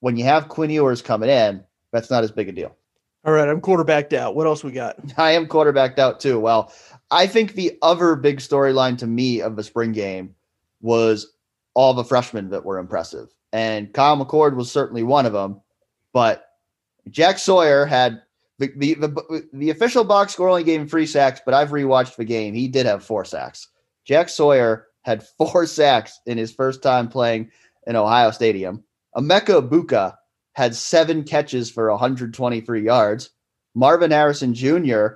[0.00, 2.76] when you have Quinn Ewers coming in, that's not as big a deal.
[3.24, 4.34] All right, I'm quarterbacked out.
[4.34, 4.96] What else we got?
[5.16, 6.40] I am quarterbacked out too.
[6.40, 6.72] Well,
[7.10, 10.34] I think the other big storyline to me of the spring game
[10.80, 11.32] was
[11.74, 13.28] all the freshmen that were impressive.
[13.52, 15.60] And Kyle McCord was certainly one of them.
[16.12, 16.44] But
[17.10, 18.22] Jack Sawyer had
[18.58, 22.16] the, the, the, the official box score only gave him three sacks, but I've rewatched
[22.16, 22.54] the game.
[22.54, 23.68] He did have four sacks.
[24.04, 27.50] Jack Sawyer had four sacks in his first time playing
[27.86, 28.84] in Ohio Stadium.
[29.16, 30.16] Emeka Egbuka
[30.54, 33.30] had seven catches for 123 yards.
[33.74, 35.06] Marvin Harrison Jr.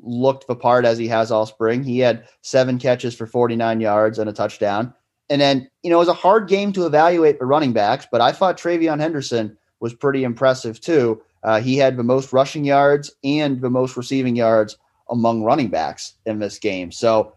[0.00, 1.82] looked the part as he has all spring.
[1.84, 4.92] He had seven catches for 49 yards and a touchdown.
[5.30, 8.20] And then, you know, it was a hard game to evaluate the running backs, but
[8.20, 11.22] I thought TreVeyon Henderson was pretty impressive too.
[11.44, 14.76] Uh, he had the most rushing yards and the most receiving yards
[15.08, 16.92] among running backs in this game.
[16.92, 17.34] So,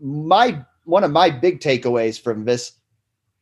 [0.00, 2.72] my one of my big takeaways from this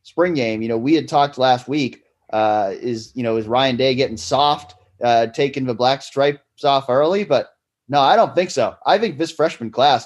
[0.03, 3.75] spring game, you know, we had talked last week, uh, is you know, is Ryan
[3.75, 7.23] Day getting soft, uh, taking the black stripes off early?
[7.23, 7.49] But
[7.89, 8.75] no, I don't think so.
[8.85, 10.05] I think this freshman class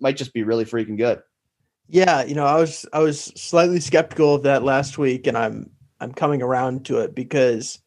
[0.00, 1.22] might just be really freaking good.
[1.88, 5.70] Yeah, you know, I was I was slightly skeptical of that last week, and I'm
[6.00, 7.78] I'm coming around to it because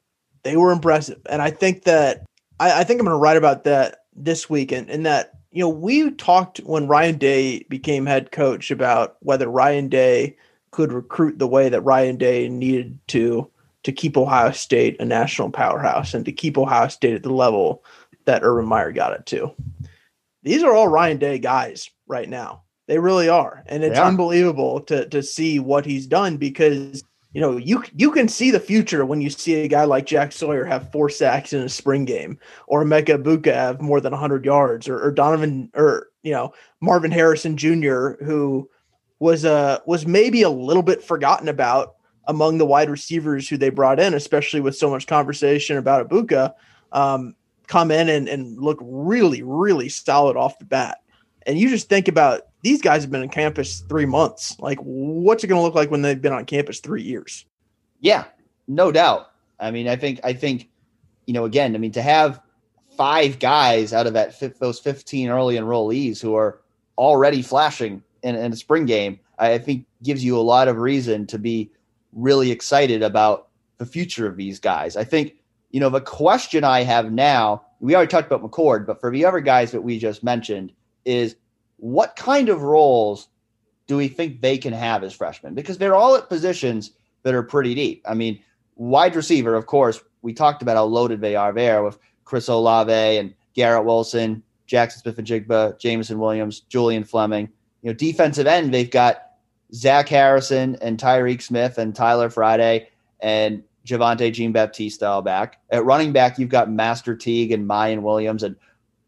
[0.43, 1.19] they were impressive.
[1.29, 2.25] And I think that
[2.59, 4.71] I, I think I'm going to write about that this week.
[4.71, 9.47] And, and that, you know, we talked when Ryan Day became head coach about whether
[9.47, 10.37] Ryan Day
[10.71, 13.49] could recruit the way that Ryan Day needed to
[13.83, 17.83] to keep Ohio State a national powerhouse and to keep Ohio State at the level
[18.25, 19.51] that Urban Meyer got it to.
[20.43, 22.63] These are all Ryan Day guys right now.
[22.89, 23.63] They really are.
[23.67, 28.27] And it's unbelievable to to see what he's done because you know, you you can
[28.27, 31.61] see the future when you see a guy like Jack Sawyer have four sacks in
[31.61, 36.07] a spring game, or Emeka Egbuka have more than 100 yards, or, or Donovan, or
[36.23, 38.67] you know Marvin Harrison Jr., who
[39.19, 41.93] was uh was maybe a little bit forgotten about
[42.25, 46.55] among the wide receivers who they brought in, especially with so much conversation about Egbuka,
[46.91, 47.35] um,
[47.67, 50.97] come in and, and look really really solid off the bat.
[51.45, 54.59] And you just think about these guys have been on campus three months.
[54.59, 57.45] Like, what's it going to look like when they've been on campus three years?
[58.01, 58.25] Yeah,
[58.67, 59.31] no doubt.
[59.59, 60.69] I mean, I think, I think,
[61.25, 62.41] you know, again, I mean, to have
[62.97, 66.59] five guys out of that those 15 early enrollees who are
[66.97, 71.25] already flashing in, in a spring game, I think gives you a lot of reason
[71.27, 71.71] to be
[72.13, 74.97] really excited about the future of these guys.
[74.97, 75.35] I think,
[75.71, 79.23] you know, the question I have now, we already talked about McCord, but for the
[79.23, 80.73] other guys that we just mentioned,
[81.05, 81.35] is
[81.79, 83.27] what kind of roles
[83.87, 85.55] do we think they can have as freshmen?
[85.55, 86.91] Because they're all at positions
[87.23, 88.03] that are pretty deep.
[88.07, 88.39] I mean,
[88.75, 92.91] wide receiver, of course, we talked about how loaded they are there with Chris Olave
[92.91, 97.49] and Garrett Wilson, Jackson Smith-Njigba, Jameson Williams, Julian Fleming.
[97.81, 99.23] You know, defensive end, they've got
[99.73, 102.89] Zach Harrison and Tyreke Smith and Tyler Friday
[103.21, 105.59] and Javontae Jean Baptiste all back.
[105.71, 108.55] At running back, you've got Master Teague and Miyan Williams and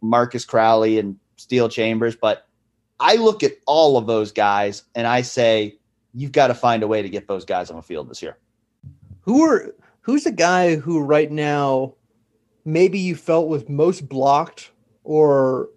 [0.02, 2.16] Marcus Crowley and Steele Chambers.
[2.16, 2.48] But
[3.02, 5.78] I look at all of those guys and I say,
[6.14, 8.38] you've got to find a way to get those guys on the field this year.
[9.22, 11.96] Who are who's the guy who right now
[12.64, 14.72] maybe you felt was most blocked
[15.04, 15.70] or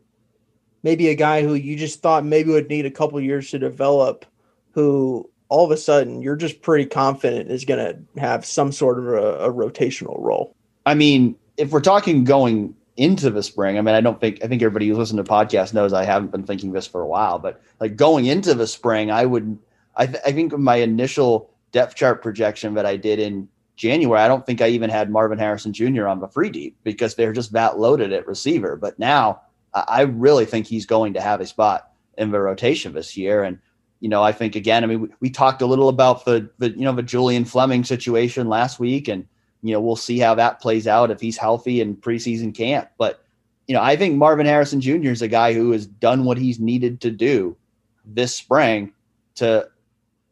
[0.83, 4.27] maybe a guy who you just thought maybe would need a couple years to develop
[4.73, 8.99] who all of a sudden you're just pretty confident is going to have some sort
[8.99, 10.55] of a, a rotational role.
[10.85, 13.77] I mean, if we're talking going into the spring.
[13.77, 16.31] I mean, I don't think I think everybody who's listening to podcasts knows I haven't
[16.31, 19.59] been thinking this for a while, but like going into the spring, I would
[19.97, 24.29] I, th- I think my initial depth chart projection that I did in January, I
[24.29, 26.07] don't think I even had Marvin Harrison Jr.
[26.07, 28.77] on the free deep because they're just that loaded at receiver.
[28.77, 29.41] But now
[29.75, 33.43] I really think he's going to have a spot in the rotation this year.
[33.43, 33.59] And
[34.01, 36.71] you know, I think again, I mean, we, we talked a little about the the
[36.71, 39.27] you know the Julian Fleming situation last week, and
[39.65, 42.91] you know, we'll see how that plays out if he's healthy in preseason camp.
[42.99, 43.25] But,
[43.67, 45.09] you know, I think Marvin Harrison Jr.
[45.09, 47.57] is a guy who has done what he's needed to do
[48.05, 48.93] this spring
[49.37, 49.67] to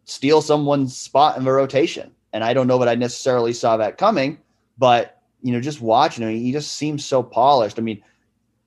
[0.04, 2.12] steal someone's spot in the rotation.
[2.34, 4.36] And I don't know that I necessarily saw that coming,
[4.76, 7.78] but, you know, just watching him, he just seems so polished.
[7.78, 8.02] I mean,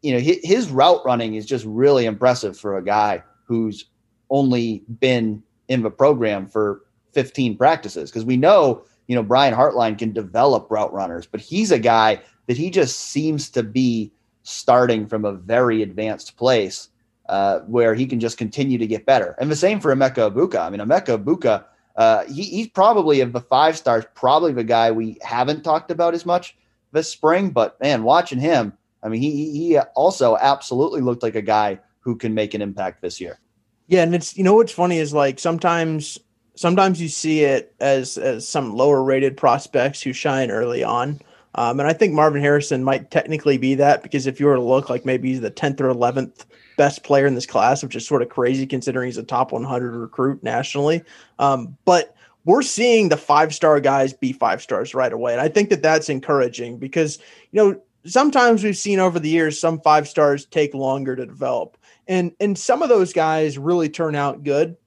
[0.02, 3.86] you know, his route running is just really impressive for a guy who's
[4.32, 6.82] only been in the program for
[7.14, 11.72] 15 practices because we know you know, Brian Hartline can develop route runners, but he's
[11.72, 14.12] a guy that he just seems to be
[14.44, 16.90] starting from a very advanced place
[17.30, 19.36] uh, where he can just continue to get better.
[19.40, 20.60] And the same for Emeka Egbuka.
[20.60, 21.66] I mean, Emeka Egbuka,
[21.96, 26.14] Uh, he, he's probably of the five stars, probably the guy we haven't talked about
[26.14, 26.56] as much
[26.92, 27.52] this spring.
[27.52, 32.18] But man, watching him, I mean, he he also absolutely looked like a guy who
[32.18, 33.40] can make an impact this year.
[33.88, 36.20] Yeah, and it's you know what's funny is like sometimes
[36.56, 41.20] sometimes you see it as as some lower rated prospects who shine early on.
[41.56, 44.62] Um, and I think Marvin Harrison might technically be that because if you were to
[44.62, 46.46] look like maybe he's the 10th or 11th
[46.78, 49.96] best player in this class, which is sort of crazy considering he's a top 100
[49.96, 51.02] recruit nationally.
[51.40, 52.14] Um, but
[52.44, 55.32] we're seeing the five star guys be five stars right away.
[55.32, 57.20] And I think that that's encouraging because,
[57.52, 61.78] you know, sometimes we've seen over the years some five stars take longer to develop.
[62.08, 64.78] And, and some of those guys really turn out good.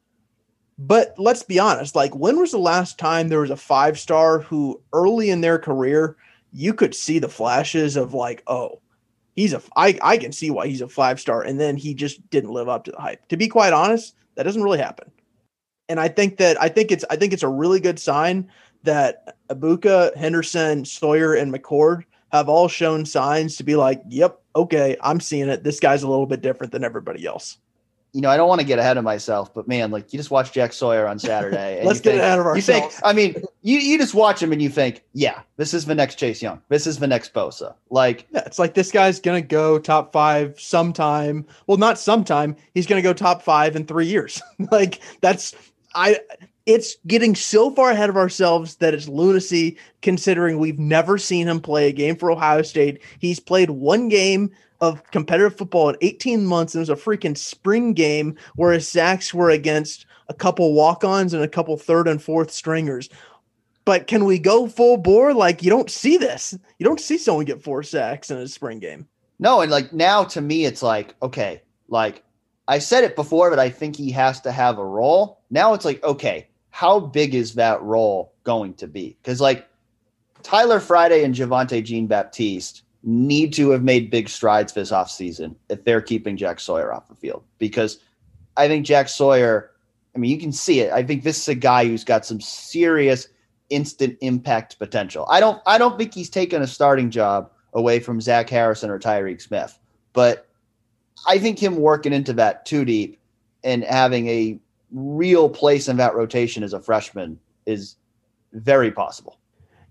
[0.79, 4.39] But let's be honest, like when was the last time there was a five star
[4.39, 6.17] who early in their career
[6.53, 8.81] you could see the flashes of like, oh,
[9.35, 12.29] he's a I, I can see why he's a five star, and then he just
[12.31, 13.27] didn't live up to the hype.
[13.29, 15.11] To be quite honest, that doesn't really happen.
[15.89, 18.49] And I think that I think it's I think it's a really good sign
[18.85, 24.97] that Egbuka, Henderson, Sawyer, and McCord have all shown signs to be like, yep, okay,
[25.01, 25.65] I'm seeing it.
[25.65, 27.59] This guy's a little bit different than everybody else
[28.13, 30.31] you know, I don't want to get ahead of myself, but man, like you just
[30.31, 31.83] watch Jack Sawyer on Saturday.
[31.85, 32.69] Let's get think, ahead of ourselves.
[32.69, 35.85] You think, I mean, you, you just watch him and you think, yeah, this is
[35.85, 36.63] the next Chase Young.
[36.69, 37.75] This is the next Bosa.
[37.91, 41.47] Like, yeah, it's like this guy's gonna go top five sometime.
[41.67, 42.57] Well, not sometime.
[42.73, 44.41] He's gonna go top five in three years.
[44.71, 45.55] like that's
[45.95, 46.21] I.
[46.65, 51.61] It's getting so far ahead of ourselves that it's lunacy considering we've never seen him
[51.61, 53.01] play a game for Ohio State.
[53.21, 56.75] He's played one game of competitive football in 18 months.
[56.75, 61.35] And it was a freaking spring game where his sacks were against a couple walk-ons
[61.35, 63.09] and a couple third and fourth stringers.
[63.85, 65.33] But can we go full bore?
[65.33, 66.57] Like you don't see this.
[66.79, 69.09] You don't see someone get four sacks in a spring game.
[69.39, 72.23] No, and like now to me, it's like, okay, like
[72.67, 75.41] I said it before, but I think he has to have a role.
[75.51, 79.17] Now it's like, okay, how big is that role going to be?
[79.23, 79.67] Because like
[80.43, 85.85] Tyler Friday and Javontae Jean Baptiste need to have made big strides this offseason if
[85.85, 87.45] they're keeping Jack Sawyer off the field.
[87.59, 87.99] Because
[88.57, 89.71] I think Jack Sawyer,
[90.15, 90.93] I mean, you can see it.
[90.93, 93.29] I think this is a guy who's got some serious
[93.71, 95.27] instant impact potential.
[95.29, 98.99] I don't I don't think he's taken a starting job away from Zach Harrison or
[98.99, 99.79] Tyreke Smith.
[100.13, 100.49] But
[101.27, 103.21] I think him working into that too deep
[103.65, 104.59] and having a
[104.91, 107.97] real place in that rotation as a freshman is
[108.53, 109.38] very possible.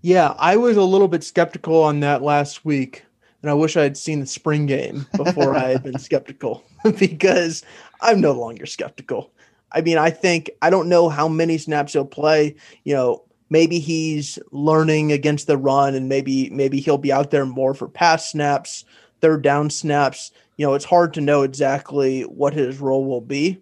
[0.02, 3.04] Yeah, I was a little bit skeptical on that last week,
[3.42, 6.62] and I wish I had seen the spring game before I had been skeptical
[6.98, 7.64] because
[8.00, 9.32] I'm no longer skeptical.
[9.72, 12.54] I mean, I think I don't know how many snaps he'll play.
[12.84, 17.44] You know, maybe he's learning against the run, and maybe maybe he'll be out there
[17.44, 18.84] more for pass snaps,
[19.20, 20.30] third down snaps.
[20.56, 23.60] You know, it's hard to know exactly what his role will be.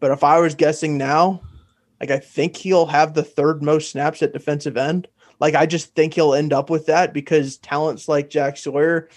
[0.00, 1.42] But if I was guessing now,
[2.00, 5.06] like I think he'll have the third most snaps at defensive end.
[5.40, 9.08] Like I just think he'll end up with that because talents like Jack Sawyer,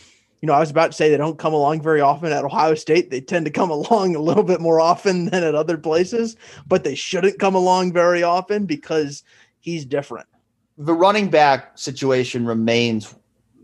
[0.41, 2.75] you know, I was about to say they don't come along very often at Ohio
[2.75, 3.09] State.
[3.09, 6.83] They tend to come along a little bit more often than at other places, but
[6.83, 9.23] they shouldn't come along very often because
[9.59, 10.27] he's different.
[10.77, 13.13] The running back situation remains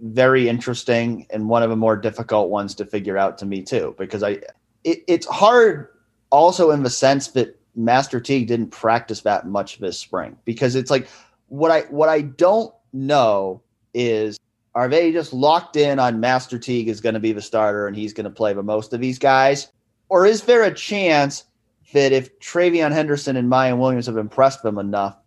[0.02, 3.96] very interesting and one of the more difficult ones to figure out to me too
[3.98, 4.40] because I
[4.84, 5.90] it, it's hard
[6.30, 10.92] also in the sense that Master Teague didn't practice that much this spring because it's
[10.92, 11.08] like
[11.50, 13.62] what I what I don't know
[13.94, 14.40] is
[14.76, 17.96] are they just locked in on Master Teague is going to be the starter and
[17.96, 19.68] he's going to play the most of these guys?
[20.10, 21.44] Or is there a chance
[21.94, 25.18] that if TreVeyon Henderson and Miyan Williams have impressed them enough,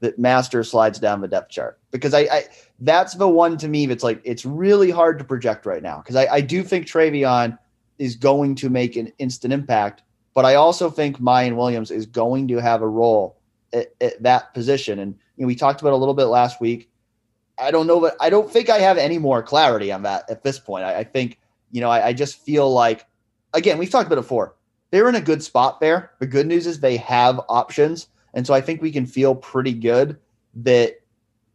[0.00, 1.78] that Master slides down the depth chart?
[1.90, 2.44] Because I, I
[2.80, 5.98] that's the one to me that's like it's really hard to project right now.
[5.98, 7.58] Because I, I do think TreVeyon
[7.98, 10.02] is going to make an instant impact,
[10.34, 13.36] but I also think Miyan Williams is going to have a role
[13.72, 14.98] at, at that position.
[14.98, 16.90] And you know, we talked about a little bit last week.
[17.58, 20.42] I don't know, but I don't think I have any more clarity on that at
[20.42, 20.84] this point.
[20.84, 21.38] I, I think,
[21.70, 23.06] you know, I, I, just feel like,
[23.54, 24.56] again, we've talked about it before.
[24.90, 26.12] They're in a good spot there.
[26.18, 28.08] The good news is they have options.
[28.34, 30.18] And so I think we can feel pretty good
[30.54, 31.00] that,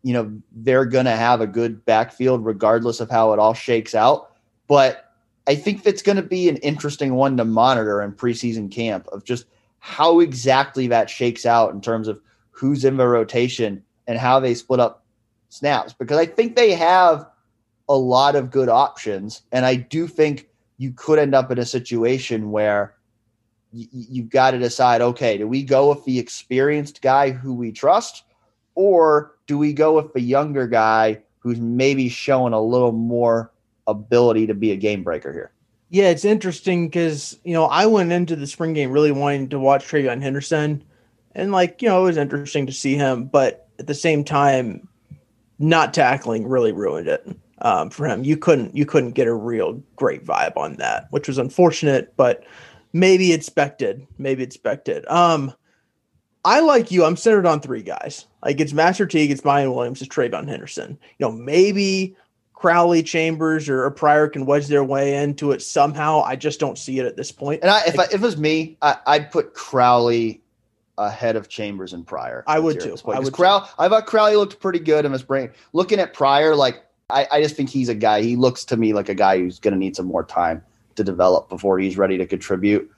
[0.03, 3.93] you know, they're going to have a good backfield regardless of how it all shakes
[3.93, 4.31] out.
[4.67, 5.13] But
[5.47, 9.23] I think that's going to be an interesting one to monitor in preseason camp of
[9.23, 9.45] just
[9.79, 12.19] how exactly that shakes out in terms of
[12.57, 15.05] who's in the rotation and how they split up
[15.49, 17.27] snaps because I think they have
[17.87, 19.43] a lot of good options.
[19.51, 22.95] And I do think you could end up in a situation where
[23.71, 27.71] y- you've got to decide okay, do we go with the experienced guy who we
[27.71, 28.23] trust,
[28.73, 33.51] or do we go with the younger guy who's maybe showing a little more
[33.85, 35.51] ability to be a game breaker here?
[35.89, 39.59] Yeah, it's interesting because you know I went into the spring game really wanting to
[39.59, 40.83] watch TreVeyon Henderson
[41.35, 44.87] And like, you know, it was interesting to see him, but at the same time,
[45.59, 47.27] not tackling really ruined it
[47.59, 48.23] um, for him.
[48.23, 52.43] You couldn't you couldn't get a real great vibe on that, which was unfortunate, but
[52.93, 54.05] maybe expected.
[54.17, 55.05] Maybe expected.
[55.07, 55.53] Um,
[56.45, 57.03] I like you.
[57.03, 58.25] I'm centered on three guys.
[58.43, 60.97] Like it's Master Teague, it's Miyan Williams, it's TreVeyon Henderson.
[61.17, 62.15] You know, maybe
[62.53, 66.21] Crowley Chambers or, a Pryor can wedge their way into it somehow.
[66.21, 67.61] I just don't see it at this point.
[67.61, 70.41] And I, if, I, if it was me, I, would put Crowley
[70.97, 72.43] ahead of Chambers and Pryor.
[72.47, 72.97] I would too.
[73.07, 75.51] I would Crow, I thought Crowley looked pretty good in his brain.
[75.73, 78.21] Looking at Pryor, like I, I just think he's a guy.
[78.21, 80.63] He looks to me like a guy who's going to need some more time
[80.95, 82.89] to develop before he's ready to contribute.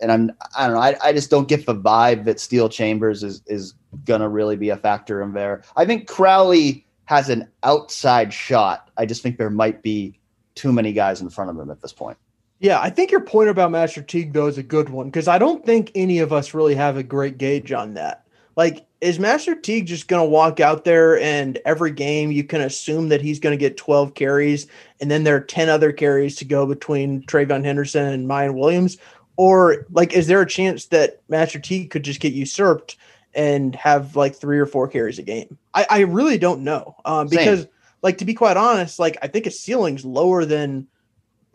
[0.00, 0.82] And I'm I don't know.
[0.82, 3.74] I, I just don't get the vibe that Steele Chambers is is
[4.04, 5.62] going to really be a factor in there.
[5.76, 8.90] I think Crowley has an outside shot.
[8.98, 10.18] I just think there might be
[10.54, 12.18] too many guys in front of him at this point.
[12.58, 15.38] Yeah, I think your point about Master Teague though is a good one because I
[15.38, 18.24] don't think any of us really have a great gauge on that.
[18.56, 22.62] Like, is Master Teague just going to walk out there and every game you can
[22.62, 24.66] assume that he's going to get 12 carries
[25.00, 28.96] and then there are 10 other carries to go between TreVeyon Henderson and Miyan Williams?
[29.36, 32.96] Or, like, is there a chance that Master Teague could just get usurped
[33.34, 35.58] and have like three or four carries a game?
[35.74, 36.96] I, I really don't know.
[37.04, 37.70] Um, because, Same.
[38.00, 40.86] like, to be quite honest, like, I think his ceiling's lower than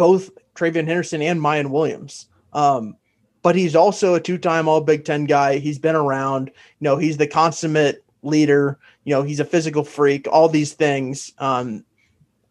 [0.02, 2.26] both TreVeyon Henderson and Miyan Williams.
[2.54, 2.96] Um,
[3.44, 5.60] but he's also a two-time All Big Ten guy.
[5.60, 6.48] He's been around.
[6.48, 8.80] You know, he's the consummate leader.
[9.04, 10.28] You know, he's a physical freak.
[10.28, 11.32] All these things.
[11.38, 11.86] Um,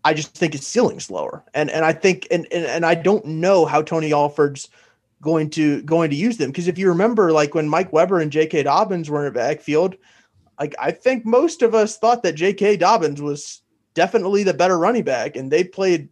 [0.04, 3.26] I just think his ceiling's lower, and and I think and and, and I don't
[3.26, 4.68] know how Tony Alford's
[5.20, 8.30] going to going to use them because if you remember, like when Mike Weber and
[8.30, 8.62] J.K.
[8.62, 9.96] Dobbins were in the backfield,
[10.60, 12.76] like I think most of us thought that J.K.
[12.76, 13.60] Dobbins was
[13.94, 16.08] definitely the better running back, and they played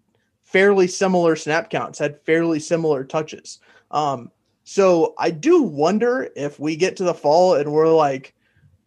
[0.49, 3.59] fairly similar snap counts, had fairly similar touches.
[3.91, 4.31] Um,
[4.65, 8.35] so I do wonder if we get to the fall and we're like,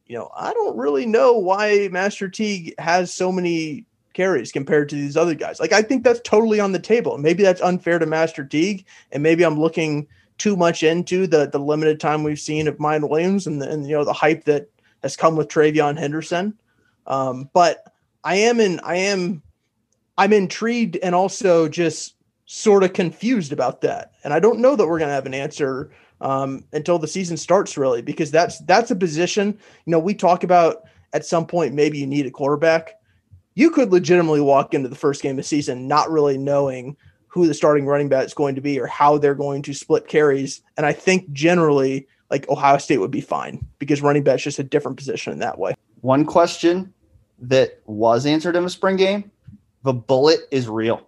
[0.07, 4.95] you know, I don't really know why Master Teague has so many carries compared to
[4.95, 5.59] these other guys.
[5.59, 7.19] Like I think that's totally on the table.
[7.19, 10.07] Maybe that's unfair to Master Teague, and maybe I'm looking
[10.39, 13.85] too much into the the limited time we've seen of Miyan Williams and, the, and
[13.87, 14.67] you know the hype that
[15.03, 16.57] has come with TreVeyon Henderson.
[17.05, 17.93] Um, but
[18.23, 19.43] I am in I am
[20.21, 22.13] I'm intrigued and also just
[22.45, 24.11] sort of confused about that.
[24.23, 25.89] And I don't know that we're going to have an answer
[26.21, 29.57] um, until the season starts, really, because that's that's a position.
[29.85, 32.99] You know, we talk about at some point maybe you need a quarterback.
[33.55, 36.95] You could legitimately walk into the first game of season not really knowing
[37.25, 40.07] who the starting running back is going to be or how they're going to split
[40.07, 40.61] carries.
[40.77, 44.59] And I think generally, like Ohio State would be fine because running back is just
[44.59, 45.73] a different position in that way.
[46.01, 46.93] One question
[47.39, 49.31] that was answered in the spring game
[49.83, 51.07] the bullet is real.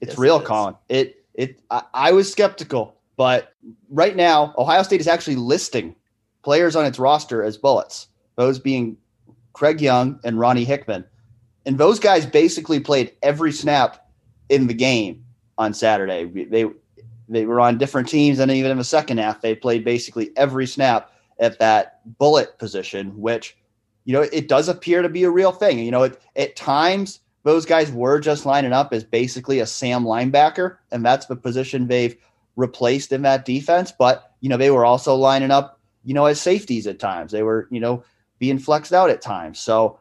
[0.00, 0.74] It's yes, real, it Colin.
[0.88, 3.54] It it I, I was skeptical, but
[3.90, 5.94] right now Ohio State is actually listing
[6.42, 8.08] players on its roster as bullets.
[8.36, 8.96] Those being
[9.56, 11.04] Craig Young and Ronnie Hickman.
[11.64, 14.06] And those guys basically played every snap
[14.50, 15.24] in the game
[15.58, 16.44] on Saturday.
[16.44, 16.66] They
[17.28, 20.66] they were on different teams, and even in the second half, they played basically every
[20.66, 23.56] snap at that bullet position, which
[24.04, 25.78] you know it does appear to be a real thing.
[25.78, 30.02] You know, it, at times those guys were just lining up as basically a Sam
[30.02, 32.16] linebacker, and that's the position they've
[32.56, 33.92] replaced in that defense.
[33.96, 37.30] But you know, they were also lining up, you know, as safeties at times.
[37.30, 38.02] They were, you know,
[38.40, 39.60] being flexed out at times.
[39.60, 40.00] So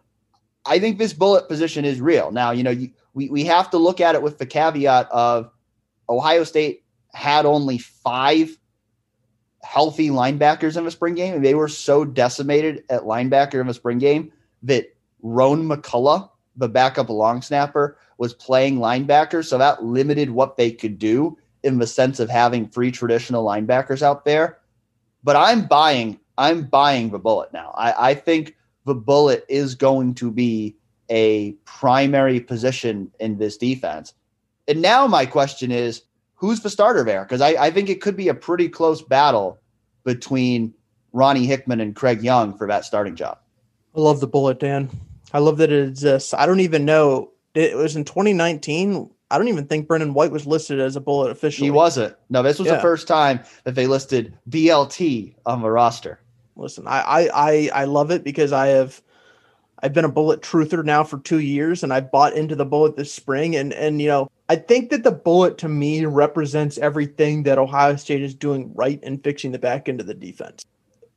[0.65, 2.31] I think this bullet position is real.
[2.31, 5.51] Now, you know, you, we we have to look at it with the caveat of
[6.09, 6.83] Ohio State
[7.13, 8.57] had only five
[9.61, 13.73] healthy linebackers in the spring game, and they were so decimated at linebacker in the
[13.75, 14.31] spring game
[14.63, 14.87] that
[15.21, 20.97] Roan McCullough the backup long snapper was playing linebacker, so that limited what they could
[20.97, 24.59] do in the sense of having three traditional linebackers out there.
[25.23, 27.73] But I'm buying, I'm buying the bullet now.
[27.75, 30.75] I, I think the bullet is going to be
[31.09, 34.13] a primary position in this defense.
[34.67, 36.03] And now my question is,
[36.35, 37.23] who's the starter there?
[37.23, 39.59] Because I, I think it could be a pretty close battle
[40.03, 40.73] between
[41.13, 43.39] Ronnie Hickman and Craig Young for that starting job.
[43.95, 44.89] I love the bullet, Dan.
[45.33, 46.33] I love that it exists.
[46.33, 47.31] I don't even know.
[47.53, 49.09] It was in 2019.
[49.31, 51.67] I don't even think Brendan White was listed as a bullet officially.
[51.67, 52.15] He wasn't.
[52.29, 52.75] No, this was yeah.
[52.75, 56.19] the first time that they listed BLT on the roster.
[56.55, 59.01] Listen, I, I I I love it because I have
[59.83, 62.95] I've been a bullet truther now for two years and I bought into the bullet
[62.95, 67.43] this spring and and you know I think that the bullet to me represents everything
[67.43, 70.65] that Ohio State is doing right in fixing the back end of the defense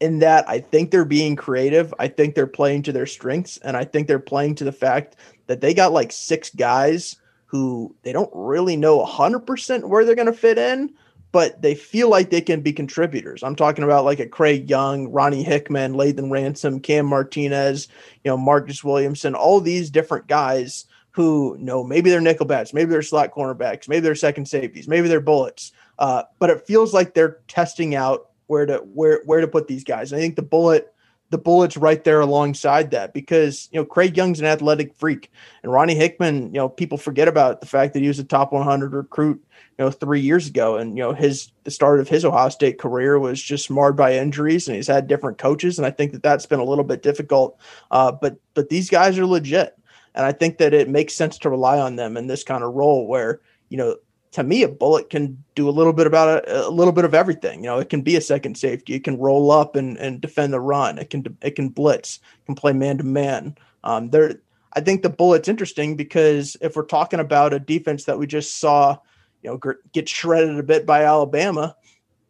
[0.01, 1.92] in that I think they're being creative.
[1.99, 5.16] I think they're playing to their strengths, and I think they're playing to the fact
[5.46, 10.26] that they got like six guys who they don't really know 100% where they're going
[10.26, 10.92] to fit in,
[11.32, 13.42] but they feel like they can be contributors.
[13.42, 17.88] I'm talking about like a Craig Young, Ronnie Hickman, Lathan Ransom, Cam Martinez,
[18.24, 22.90] you know, Marcus Williamson, all these different guys who know maybe they're nickel bats, maybe
[22.90, 25.72] they're slot cornerbacks, maybe they're second safeties, maybe they're bullets.
[25.99, 29.84] Uh, but it feels like they're testing out where to where where to put these
[29.84, 30.12] guys.
[30.12, 30.92] And I think the bullet
[31.30, 35.30] the bullets right there alongside that because you know Craig Young's an athletic freak
[35.62, 38.53] and Ronnie Hickman, you know, people forget about the fact that he was a top
[38.53, 39.44] 100 recruit,
[39.78, 42.78] you know, three years ago, and you know his the start of his Ohio State
[42.78, 46.22] career was just marred by injuries, and he's had different coaches, and I think that
[46.22, 47.59] that's been a little bit difficult.
[47.90, 49.78] Uh, but but these guys are legit,
[50.14, 52.74] and I think that it makes sense to rely on them in this kind of
[52.74, 53.96] role where you know
[54.33, 57.14] to me, a bullet can do a little bit about a, a, little bit of
[57.14, 57.64] everything.
[57.64, 58.95] You know, it can be a second safety.
[58.95, 60.99] It can roll up and, and defend the run.
[60.99, 62.16] It can it can blitz.
[62.16, 63.57] It can play man to man.
[63.85, 64.35] Um, there,
[64.74, 68.59] I think the bullet's interesting because if we're talking about a defense that we just
[68.61, 68.99] saw,
[69.43, 71.74] you know, get shredded a bit by Alabama,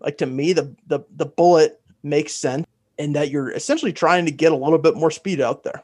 [0.00, 4.30] like to me, the the the bullet makes sense in that you're essentially trying to
[4.30, 5.82] get a little bit more speed out there.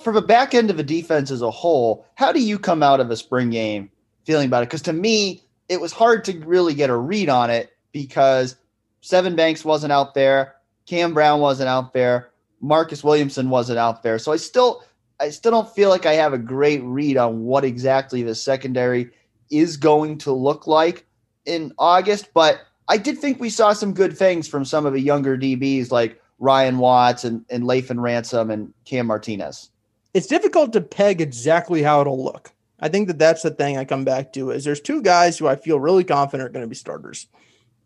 [0.00, 3.00] From the back end of a defense as a whole, how do you come out
[3.00, 3.90] of a spring game
[4.28, 7.48] feeling about it because to me it was hard to really get a read on
[7.48, 8.56] it because
[9.02, 12.28] Sevyn Banks wasn't out there, Cam Brown wasn't out there,
[12.60, 14.18] Marcus Williamson wasn't out there.
[14.18, 14.84] So I still
[15.18, 19.10] I still don't feel like I have a great read on what exactly the secondary
[19.50, 21.06] is going to look like
[21.46, 25.00] in August, but I did think we saw some good things from some of the
[25.00, 29.70] younger DBs like Ryan Watts and, and Lathan Ransom and Cam Martinez.
[30.12, 32.52] It's difficult to peg exactly how it'll look.
[32.80, 35.46] I think that that's the thing I come back to is there's two guys who
[35.46, 37.26] I feel really confident are going to be starters.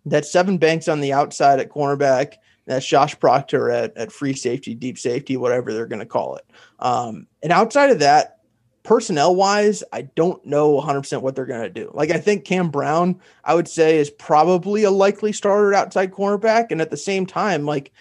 [0.04, 2.34] That's Sevyn Banks on the outside at cornerback.
[2.66, 6.44] That's Josh Proctor at, at free safety, deep safety, whatever they're going to call it.
[6.78, 8.38] Um, and outside of that,
[8.82, 11.90] personnel wise, I don't know 100% what they're going to do.
[11.94, 16.66] Like, I think Cam Brown, I would say, is probably a likely starter outside cornerback.
[16.70, 17.92] And at the same time, like,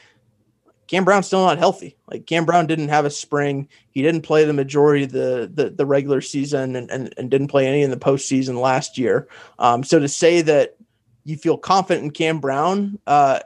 [0.91, 1.95] Cam Brown's still not healthy.
[2.07, 3.69] Like Cam Brown didn't have a spring.
[3.91, 7.47] He didn't play the majority of the the, the regular season and, and, and didn't
[7.47, 9.29] play any in the postseason last year.
[9.57, 10.75] Um, so to say that
[11.23, 13.39] you feel confident in Cam Brown, uh,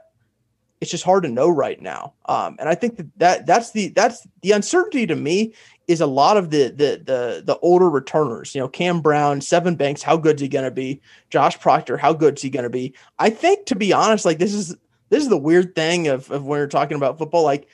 [0.81, 2.13] it's just hard to know right now.
[2.25, 5.53] Um, and I think that, that that's the that's the uncertainty to me
[5.87, 8.55] is a lot of the the the the older returners.
[8.55, 10.99] You know, Cam Brown, Sevyn Banks, how good's he to be?
[11.29, 12.95] Josh Proctor, how good's he to be?
[13.19, 14.75] I think, to be honest, like this is
[15.09, 17.43] this is the weird thing of, of when you're talking about football.
[17.43, 17.67] Like,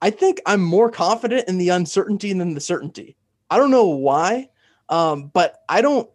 [0.00, 3.16] I think I'm more confident in the uncertainty than the certainty.
[3.50, 4.48] I don't know why,
[4.88, 6.08] um, but I don't.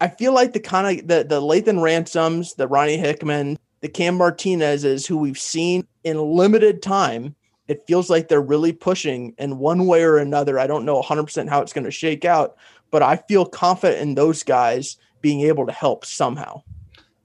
[0.00, 4.18] I feel like the kind of the the Lathan Ransoms, the Ronnie Hickman, the Cam
[4.18, 7.34] Martinezes, who we've seen in limited time,
[7.68, 10.58] it feels like they're really pushing in one way or another.
[10.58, 12.56] I don't know 100% how it's going to shake out,
[12.90, 16.62] but I feel confident in those guys being able to help somehow.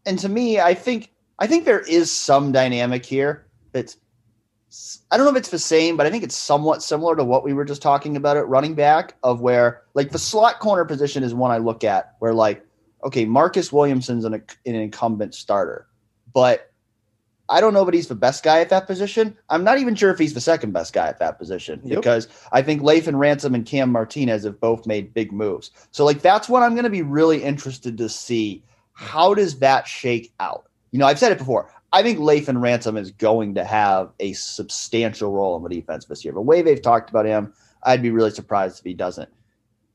[0.06, 3.98] And to me, I think I think there is some dynamic here that's
[5.10, 7.44] I don't know if it's the same, but I think it's somewhat similar to what
[7.44, 11.24] we were just talking about at running back of where like the slot corner position
[11.24, 12.66] is one I look at where like
[13.04, 15.88] okay, Marcus Williamson's an, an incumbent starter,
[16.34, 16.72] but
[17.48, 19.38] I don't know, but he's the best guy at that position.
[19.50, 22.00] I'm not even sure if he's the second best guy at that position yep.
[22.00, 25.70] because I think Lathan Ransom and Cam Martinez have both made big moves.
[25.92, 28.64] So like that's what I'm going to be really interested to see.
[28.94, 30.68] How does that shake out?
[30.96, 31.70] You know, I've said it before.
[31.92, 36.24] I think Lathan Ransom is going to have a substantial role in the defense this
[36.24, 36.34] year.
[36.34, 39.28] The way they've talked about him, I'd be really surprised if he doesn't.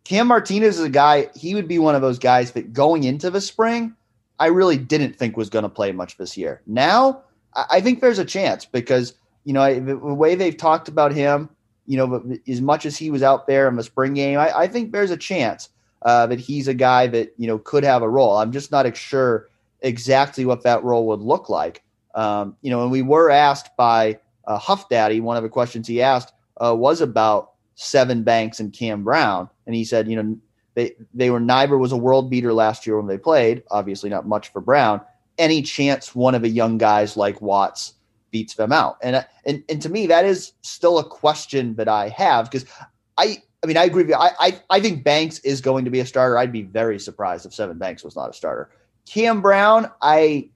[0.05, 3.31] Cam Martinez is a guy, he would be one of those guys that going into
[3.31, 3.97] the spring,
[4.39, 6.61] I really didn't think was going to play much this year.
[6.67, 7.23] Now,
[7.55, 11.49] I think there's a chance because, you know, the way they've talked about him,
[11.87, 14.67] you know, as much as he was out there in the spring game, I, I
[14.67, 15.71] think there's a chance
[16.03, 18.37] uh, that he's a guy that, you know, could have a role.
[18.37, 19.49] I'm just not sure
[19.83, 21.83] exactly what that role would look like.
[22.15, 25.87] Um, you know, and we were asked by uh, Huff Daddy, one of the questions
[25.87, 29.49] he asked uh, was about Sevyn Banks and Cam Brown.
[29.67, 30.39] And he said, you know,
[30.75, 34.27] they, they were neither was a world beater last year when they played, obviously not
[34.27, 35.01] much for Brown.
[35.39, 37.95] Any chance one of the young guys like Watts
[38.31, 38.99] beats them out?
[39.03, 42.69] And, uh, and, and to me, that is still a question that I have because
[43.17, 44.17] I, I mean, I agree with you.
[44.17, 46.39] I, I, I think Banks is going to be a starter.
[46.39, 48.71] I'd be very surprised if Sevyn Banks was not a starter.
[49.11, 50.51] Cam Brown, I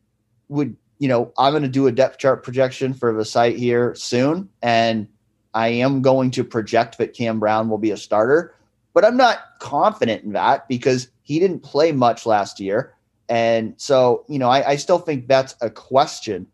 [0.48, 3.96] would, you know, I'm going to do a depth chart projection for the site here
[3.96, 4.48] soon.
[4.62, 5.08] And
[5.54, 8.54] I am going to project that Cam Brown will be a starter,
[8.92, 12.94] but I'm not confident in that because he didn't play much last year.
[13.28, 16.46] And so, you know, I, I still think that's a question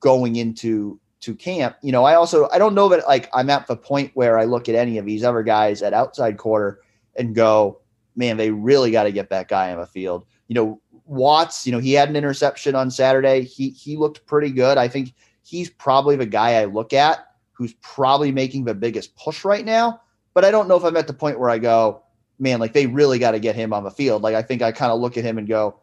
[0.00, 1.76] going into to camp.
[1.82, 4.44] You know, I also I don't know that like I'm at the point where I
[4.44, 6.80] look at any of these other guys at outside quarter
[7.14, 7.80] and go,
[8.16, 10.26] man, they really got to get that guy on the field.
[10.48, 13.42] You know, Watts, you know, he had an interception on Saturday.
[13.42, 14.78] He he looked pretty good.
[14.78, 19.44] I think he's probably the guy I look at who's probably making the biggest push
[19.44, 20.00] right now.
[20.34, 22.02] But I don't know if I'm at the point where I go,
[22.38, 24.22] man, like they really got to get him on the field.
[24.22, 25.78] Like I think I kind of look at him and go,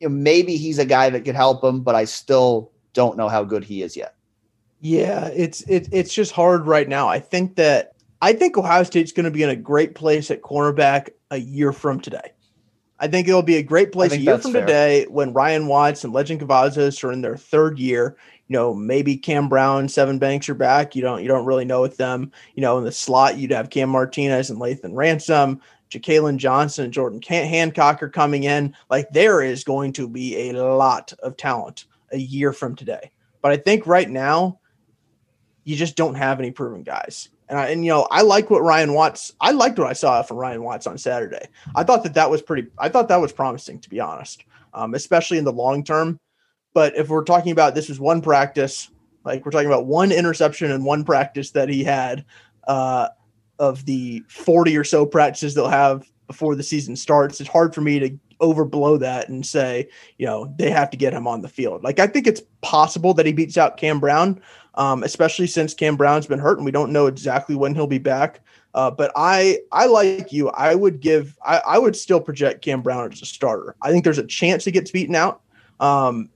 [0.00, 3.28] you know, maybe he's a guy that could help him, but I still don't know
[3.28, 4.16] how good he is yet.
[4.80, 7.08] Yeah, it's it, it's just hard right now.
[7.08, 10.42] I think that I think Ohio State's going to be in a great place at
[10.42, 12.32] cornerback a year from today.
[12.98, 14.60] I think it'll be a great place a year from fair.
[14.60, 18.16] today when Ryan Watts and Lejond Cavazos are in their third year.
[18.48, 20.94] You know, maybe Cam Brown, Sevyn Banks are back.
[20.94, 22.30] You don't you don't really know with them.
[22.54, 25.60] You know, in the slot you'd have Cam Martinez and Lathan Ransom.
[25.90, 28.74] Jakailin Johnson and Jordan Hancock are coming in.
[28.88, 33.10] Like there is going to be a lot of talent a year from today.
[33.42, 34.60] But I think right now,
[35.64, 37.28] you just don't have any proven guys.
[37.52, 39.30] And, I, and you know, I like what Ryan Watts.
[39.38, 41.48] I liked what I saw from Ryan Watts on Saturday.
[41.74, 42.68] I thought that that was pretty.
[42.78, 44.42] I thought that was promising, to be honest,
[44.72, 46.18] um, especially in the long term.
[46.72, 48.88] But if we're talking about this was one practice,
[49.26, 52.24] like we're talking about one interception and one practice that he had
[52.66, 53.08] uh,
[53.58, 57.82] of the forty or so practices they'll have before the season starts, it's hard for
[57.82, 61.48] me to overblow that and say, you know, they have to get him on the
[61.48, 61.84] field.
[61.84, 64.40] Like I think it's possible that he beats out Cam Brown,
[64.74, 67.98] um, especially since Cam Brown's been hurt and we don't know exactly when he'll be
[67.98, 68.40] back.
[68.74, 70.48] Uh, but I, I like you.
[70.50, 71.36] I would give.
[71.44, 73.76] I, I would still project Cam Brown as a starter.
[73.82, 75.42] I think there's a chance he gets beaten out.
[75.78, 76.30] Um,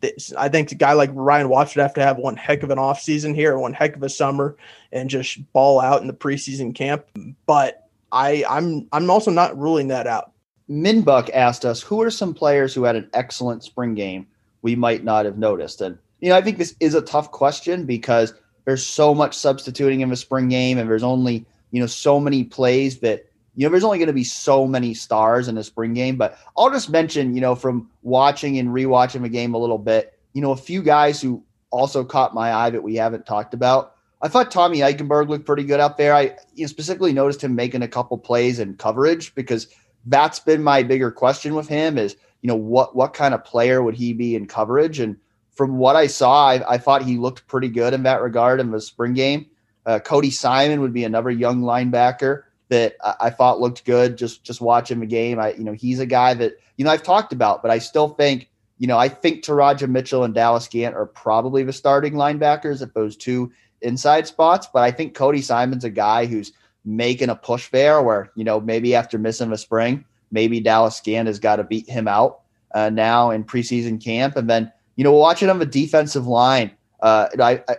[0.00, 2.70] this, I think a guy like Ryan Watts would have to have one heck of
[2.70, 4.56] an offseason here, one heck of a summer,
[4.92, 7.06] and just ball out in the preseason camp.
[7.46, 10.32] But I, I'm I'm also not ruling that out.
[10.70, 14.26] Minbuck asked us who are some players who had an excellent spring game
[14.62, 17.86] we might not have noticed, and you know, I think this is a tough question
[17.86, 18.34] because
[18.64, 22.44] there's so much substituting in the spring game, and there's only you know so many
[22.44, 25.94] plays that you know there's only going to be so many stars in a spring
[25.94, 26.16] game.
[26.16, 30.18] But I'll just mention, you know, from watching and rewatching the game a little bit,
[30.32, 33.94] you know, a few guys who also caught my eye that we haven't talked about.
[34.22, 36.14] I thought Tommy Eichenberg looked pretty good out there.
[36.14, 39.68] I you know, specifically noticed him making a couple plays in coverage because
[40.06, 43.82] that's been my bigger question with him is you know what what kind of player
[43.82, 45.16] would he be in coverage and
[45.54, 48.70] from what I saw, I, I, thought he looked pretty good in that regard in
[48.70, 49.46] the spring game.
[49.86, 54.16] Uh, Cody Simon would be another young linebacker that I, I, thought looked good.
[54.16, 57.02] Just just watching the game, I you know he's a guy that you know I've
[57.02, 60.94] talked about, but I still think you know I think Teradja Mitchell and Dallas Gant
[60.94, 63.52] are probably the starting linebackers at those two
[63.82, 64.66] inside spots.
[64.72, 66.52] But I think Cody Simon's a guy who's
[66.84, 71.28] making a push there, where you know maybe after missing the spring, maybe Dallas Gant
[71.28, 72.40] has got to beat him out
[72.74, 76.70] uh, now in preseason camp, and then you know, watching on the defensive line,
[77.00, 77.76] uh, I, I,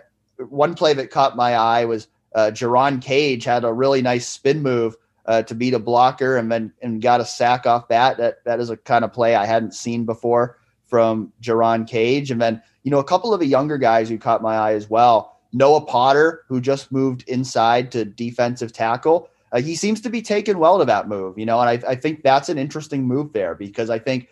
[0.48, 4.62] one play that caught my eye was uh, Jerron Cage had a really nice spin
[4.62, 4.96] move
[5.26, 8.18] uh, to beat a blocker and then and got a sack off that.
[8.18, 12.30] That that is a kind of play I hadn't seen before from Jerron Cage.
[12.30, 14.88] And then you know a couple of the younger guys who caught my eye as
[14.88, 15.38] well.
[15.52, 19.30] Noah Potter, who just moved inside to defensive tackle.
[19.52, 21.94] Uh, he seems to be taken well to that move, you know, and I, I
[21.94, 24.28] think that's an interesting move there because I think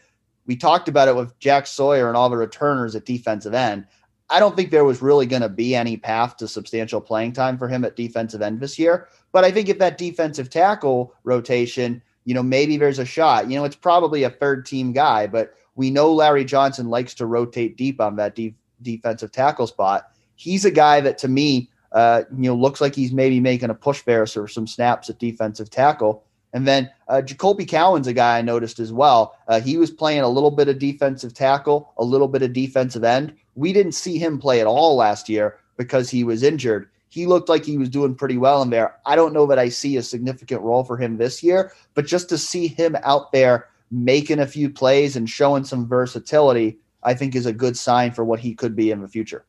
[0.47, 3.87] we talked about it with Jack Sawyer and all the returners at defensive end.
[4.31, 7.59] I don't think there was really going to be any path to substantial playing time
[7.59, 9.09] for him at defensive end this year.
[9.33, 13.51] But I think if that defensive tackle rotation, you know, maybe there's a shot.
[13.51, 17.27] You know, it's probably a third team guy, but we know Larry Johnson likes to
[17.27, 20.11] rotate deep on that de- defensive tackle spot.
[20.37, 23.75] He's a guy that to me, uh, you know, looks like he's maybe making a
[23.75, 26.25] push there for some snaps at defensive tackle.
[26.55, 29.37] And then uh, Jacolbe Cowan's a guy I noticed as well.
[29.49, 33.05] Uh, he was playing a little bit of defensive tackle, a little bit of defensive
[33.05, 33.35] end.
[33.57, 36.89] We didn't see him play at all last year because he was injured.
[37.09, 38.97] He looked like he was doing pretty well in there.
[39.05, 42.29] I don't know that I see a significant role for him this year, but just
[42.29, 47.35] to see him out there making a few plays and showing some versatility, I think
[47.35, 49.45] is a good sign for what he could be in the future.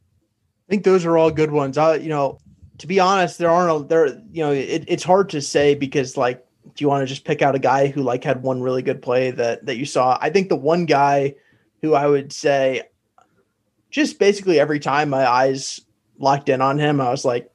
[0.68, 1.78] I think those are all good ones.
[1.78, 2.40] I, you know,
[2.80, 4.08] to be honest, there aren't a, there.
[4.32, 7.42] You know, it, it's hard to say because like do you want to just pick
[7.42, 10.18] out a guy who like had one really good play that that you saw?
[10.20, 11.36] I think the one guy
[11.82, 12.84] who I would say
[13.90, 15.82] just basically every time my eyes
[16.18, 17.50] locked in on him, I was like,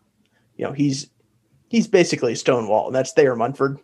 [0.57, 1.11] you know, he's
[1.69, 3.79] he's basically a Stonewall, and that's Thayer Munford.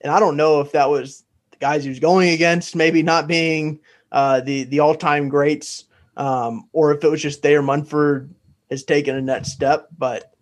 [0.00, 3.26] And I don't know if that was the guys he was going against, maybe not
[3.26, 3.80] being
[4.12, 5.84] uh, the the all time greats,
[6.16, 8.32] um, or if it was just Thayer Munford
[8.70, 9.88] has taken a net step.
[9.96, 10.32] But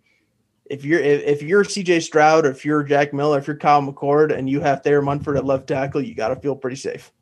[0.66, 4.36] if you're if, you're CJ Stroud or if you're Jack Miller, if you're Kyle McCord
[4.36, 7.12] and you have Thayer Munford at left tackle, you got to feel pretty safe.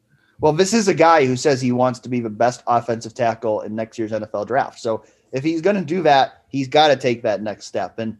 [0.40, 3.60] Well, this is a guy who says he wants to be the best offensive tackle
[3.60, 4.80] in next year's NFL draft.
[4.80, 7.98] So if he's going to do that, he's got to take that next step.
[7.98, 8.16] And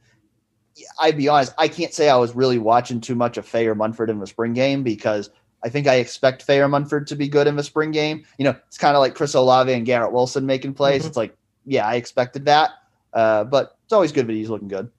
[1.00, 4.08] I'd be honest, I can't say I was really watching too much of Thayer Munford
[4.08, 5.30] in the spring game because
[5.64, 8.24] I think I expect Thayer Munford to be good in the spring game.
[8.38, 11.02] You know, it's kind of like Chris Olave and Garrett Wilson making plays.
[11.02, 11.08] Mm-hmm.
[11.08, 12.70] It's like, yeah, I expected that.
[13.12, 14.90] Uh, but it's always good that he's looking good.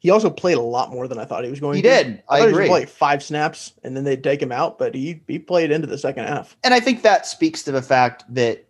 [0.00, 1.88] He also played a lot more than I thought he was going he to.
[1.88, 2.22] He did.
[2.28, 2.66] I, I agree.
[2.66, 5.86] He like five snaps and then they'd take him out, but he he played into
[5.86, 6.56] the second half.
[6.62, 8.64] And I think that speaks to the fact that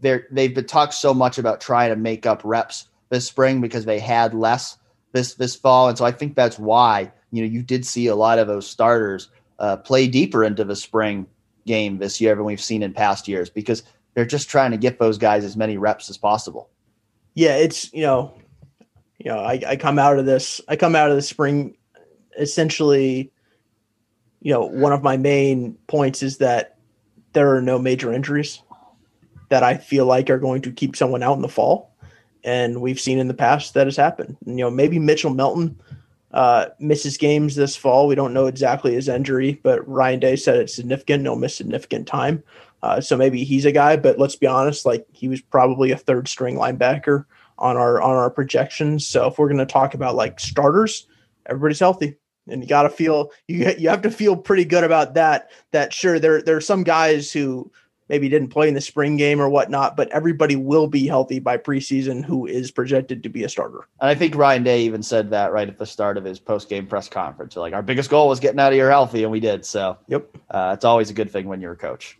[0.00, 3.84] they're they've been talked so much about trying to make up reps this spring because
[3.84, 4.76] they had less
[5.12, 8.16] this this fall, and so I think that's why you know you did see a
[8.16, 11.26] lot of those starters uh, play deeper into the spring
[11.66, 13.82] game this year than we've seen in past years because
[14.14, 16.70] they're just trying to get those guys as many reps as possible.
[17.34, 18.34] Yeah, it's you know
[19.18, 21.76] you know, I, I come out of this, I come out of the spring
[22.38, 23.32] essentially,
[24.40, 26.78] you know, one of my main points is that
[27.32, 28.62] there are no major injuries
[29.48, 31.94] that I feel like are going to keep someone out in the fall.
[32.44, 34.36] And we've seen in the past that has happened.
[34.46, 35.78] You know, maybe Mitchell Melton
[36.32, 38.06] uh, misses games this fall.
[38.06, 41.24] We don't know exactly his injury, but Ryan Day said it's significant.
[41.24, 42.42] No miss significant time.
[42.82, 45.96] Uh, so maybe he's a guy, but let's be honest, like he was probably a
[45.96, 47.24] third string linebacker
[47.58, 49.06] on our on our projections.
[49.06, 51.06] So if we're going to talk about like starters,
[51.46, 52.16] everybody's healthy,
[52.48, 55.50] and you got to feel you you have to feel pretty good about that.
[55.72, 57.70] That sure there there are some guys who
[58.08, 61.58] maybe didn't play in the spring game or whatnot, but everybody will be healthy by
[61.58, 63.86] preseason who is projected to be a starter.
[64.00, 66.68] And I think Ryan Day even said that right at the start of his post
[66.68, 67.56] game press conference.
[67.56, 69.64] Like our biggest goal was getting out of here healthy, and we did.
[69.64, 72.18] So yep, uh, it's always a good thing when you're a coach.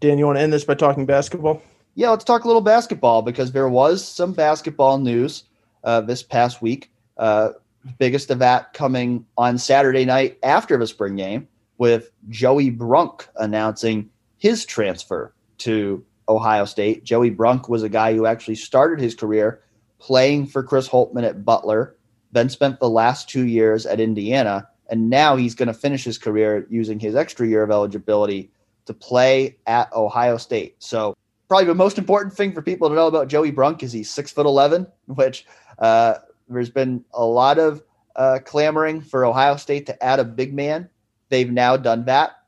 [0.00, 1.62] Dan, you want to end this by talking basketball?
[2.00, 5.44] Yeah, let's talk a little basketball because there was some basketball news
[5.84, 6.90] uh, this past week.
[7.18, 7.50] Uh,
[7.98, 11.46] biggest of that coming on Saturday night after the spring game
[11.76, 17.04] with Joey Brunk announcing his transfer to Ohio State.
[17.04, 19.60] Joey Brunk was a guy who actually started his career
[19.98, 21.96] playing for Chris Holtmann at Butler,
[22.32, 26.16] then spent the last two years at Indiana, and now he's going to finish his
[26.16, 28.50] career using his extra year of eligibility
[28.86, 30.76] to play at Ohio State.
[30.78, 31.14] So
[31.50, 34.30] probably the most important thing for people to know about Joey Brunk is he's six
[34.30, 35.44] foot eleven, which
[35.80, 36.14] uh,
[36.48, 37.82] there's been a lot of
[38.14, 40.88] uh, clamoring for Ohio State to add a big man.
[41.28, 42.44] They've now done that.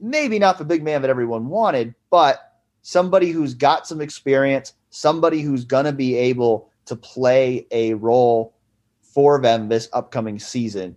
[0.00, 5.42] Maybe not the big man that everyone wanted, but somebody who's got some experience, somebody
[5.42, 8.54] who's going to be able to play a role
[9.02, 10.96] for them this upcoming season.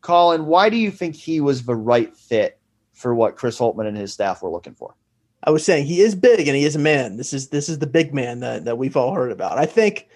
[0.00, 2.58] Colin, why do you think he was the right fit
[2.94, 4.96] for what Chris Holtmann and his staff were looking for?
[5.42, 7.16] I was saying he is big and he is a man.
[7.16, 9.58] This is this is the big man that, that we've all heard about.
[9.58, 10.08] I think,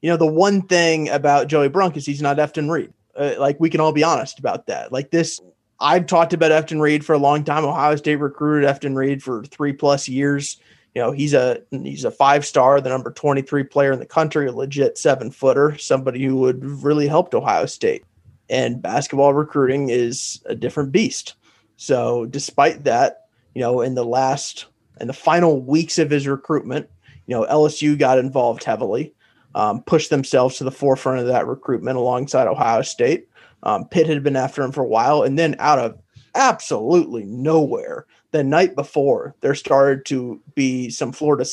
[0.00, 2.92] you know, the one thing about Joey Brunk is he's not Efton Reid.
[3.14, 4.90] Uh, like we can all be honest about that.
[4.90, 5.40] Like this,
[5.78, 7.64] I've talked about Efton Reid for a long time.
[7.64, 10.58] Ohio State recruited Efton Reid for three plus years.
[10.94, 14.06] You know, he's a he's a five star, the number twenty three player in the
[14.06, 18.04] country, a legit seven footer, somebody who would really helped Ohio State.
[18.48, 21.34] And basketball recruiting is a different beast.
[21.76, 23.21] So, despite that,
[23.54, 24.66] you know, in the last
[25.00, 26.88] in the final weeks of his recruitment,
[27.26, 29.14] you know, LSU got involved heavily,
[29.54, 33.28] um, pushed themselves to the forefront of that recruitment alongside Ohio State.
[33.62, 35.98] Um, Pitt had been after him for a while, and then out of
[36.34, 41.44] absolutely nowhere, the night before, there started to be some Florida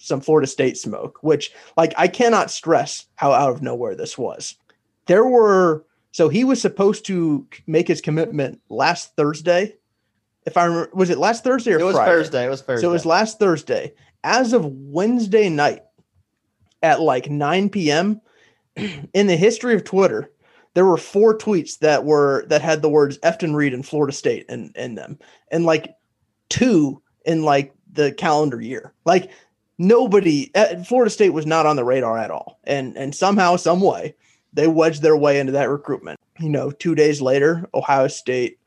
[0.00, 4.54] some Florida State smoke, which like I cannot stress how out of nowhere this was.
[5.06, 9.74] There were so he was supposed to make his commitment last Thursday
[10.48, 12.10] if I remember, was it last Thursday or it was Friday?
[12.10, 12.46] Thursday.
[12.46, 12.80] It was Thursday.
[12.82, 13.92] So it was last Thursday.
[14.24, 15.82] As of Wednesday night
[16.82, 18.20] at like 9 p.m.
[18.76, 20.30] in the history of Twitter,
[20.72, 24.46] there were four tweets that were that had the words Efton Reid and Florida State
[24.48, 25.18] in, in them,
[25.50, 25.94] and like
[26.48, 28.94] two in like the calendar year.
[29.04, 29.30] Like
[29.76, 33.80] nobody, uh, Florida State was not on the radar at all, and and somehow, some
[33.80, 34.14] way,
[34.52, 36.20] they wedged their way into that recruitment.
[36.38, 38.58] You know, two days later, Ohio State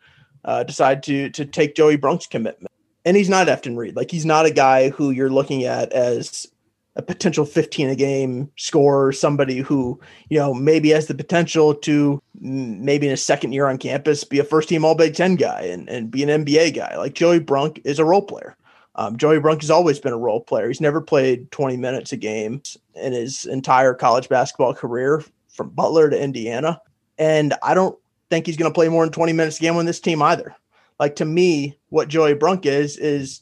[0.46, 2.72] uh, decide to to take Joey Brunk's commitment.
[3.04, 3.96] And he's not Efton Reid.
[3.96, 6.48] Like he's not a guy who you're looking at as
[6.96, 12.22] a potential 15 a game scorer, somebody who, you know, maybe has the potential to
[12.39, 15.62] maybe in his second year on campus be a first team All Big Ten guy
[15.62, 16.98] and, and be an NBA guy.
[16.98, 18.58] Like Joey Brunk is a role player.
[18.96, 20.68] Um, Joey Brunk has always been a role player.
[20.68, 22.62] He's never played 20 minutes a game
[22.96, 26.82] in his entire college basketball career from Butler to Indiana.
[27.18, 27.98] And I don't
[28.32, 30.55] think he's going to play more than 20 minutes a game on this team either.
[30.99, 33.41] Like to me, what Joey Brunk is is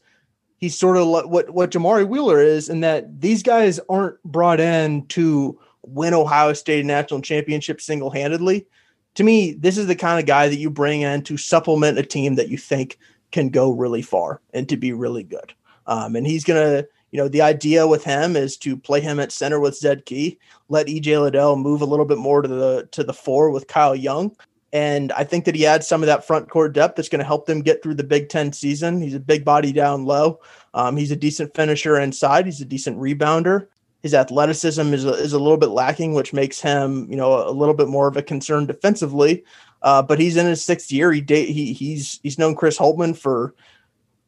[0.58, 5.06] he's sort of what what Jamari Wheeler is, in that these guys aren't brought in
[5.08, 8.68] to win Ohio State national championship single handedly.
[9.16, 12.04] To me, this is the kind of guy that you bring in to supplement a
[12.04, 12.98] team that you think
[13.32, 15.54] can go really far and to be really good.
[15.88, 19.32] Um, and he's gonna, you know, the idea with him is to play him at
[19.32, 23.04] center with Zed Key, let EJ Liddell move a little bit more to the to
[23.04, 24.36] the four with Kyle Young,
[24.72, 27.26] And I think that he adds some of that front court depth that's going to
[27.26, 29.02] help them get through the Big Ten season.
[29.02, 30.40] He's a big body down low.
[30.74, 32.46] Um, he's a decent finisher inside.
[32.46, 33.68] He's a decent rebounder.
[34.04, 37.52] His athleticism is a, is a little bit lacking, which makes him, you know, a
[37.52, 39.44] little bit more of a concern defensively.
[39.82, 41.12] Uh, but he's in his sixth year.
[41.12, 43.56] He he he's he's known Chris Holtmann for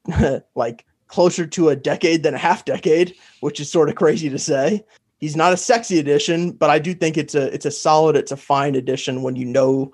[0.56, 4.40] like closer to a decade than a half decade, which is sort of crazy to
[4.40, 4.84] say.
[5.20, 8.32] He's not a sexy addition, but I do think it's a it's a solid, it's
[8.32, 9.94] a fine addition when you know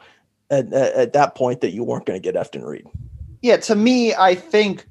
[0.50, 2.86] at, at, at that point that you weren't going to get Efton Reid.
[3.42, 4.86] Yeah, to me, I think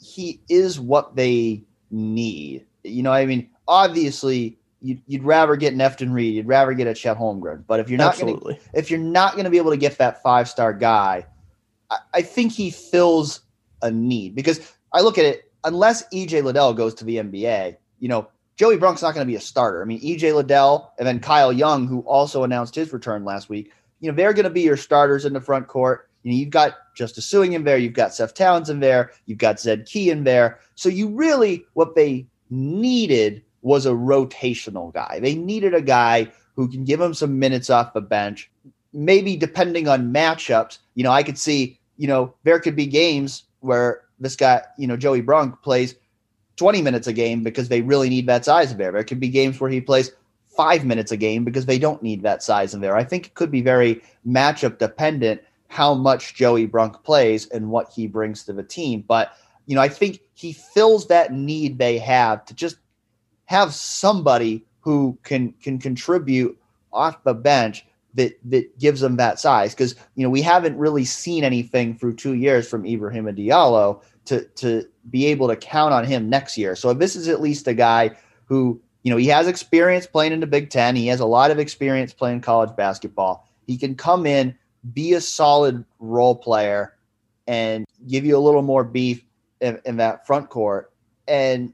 [0.00, 2.64] he is what they need.
[2.84, 6.86] You know, I mean, obviously you'd, you'd rather get an Efton Reid, you'd rather get
[6.86, 9.58] a Chet Holmgren, but if you're not going to if you're not going to be
[9.58, 11.26] able to get that five star guy,
[11.90, 13.40] I, I think he fills
[13.82, 18.08] a need because I look at it unless EJ Liddell goes to the NBA, you
[18.08, 19.82] know, Joey Brunk's not going to be a starter.
[19.82, 23.72] I mean, EJ Liddell and then Kyle Young, who also announced his return last week,
[24.00, 26.08] you know, they're going to be your starters in the front court.
[26.22, 29.38] You know, you've got Justice Sueing in there, you've got Seth Towns in there, you've
[29.38, 30.58] got Zed Key in there.
[30.74, 35.18] So you really what they needed was a rotational guy.
[35.20, 38.50] They needed a guy who can give them some minutes off the bench.
[38.92, 43.44] Maybe depending on matchups, you know, I could see, you know, there could be games
[43.60, 45.94] where this guy, you know, Joey Brunk plays
[46.56, 48.92] 20 minutes a game because they really need that size of there.
[48.92, 50.12] There could be games where he plays
[50.56, 52.96] five minutes a game because they don't need that size in there.
[52.96, 57.90] I think it could be very matchup dependent how much Joey Brunk plays and what
[57.90, 59.04] he brings to the team.
[59.06, 59.32] But,
[59.66, 62.76] you know, I think he fills that need they have to just
[63.46, 66.58] have somebody who can can contribute
[66.92, 67.84] off the bench
[68.14, 72.14] that that gives them that size because you know we haven't really seen anything through
[72.14, 76.76] two years from Ibrahima Diallo to to be able to count on him next year.
[76.76, 78.12] So this is at least a guy
[78.46, 80.96] who you know he has experience playing in the Big Ten.
[80.96, 83.48] He has a lot of experience playing college basketball.
[83.64, 84.52] He can come in,
[84.92, 86.96] be a solid role player,
[87.46, 89.24] and give you a little more beef
[89.60, 90.92] in, in that front court.
[91.28, 91.72] And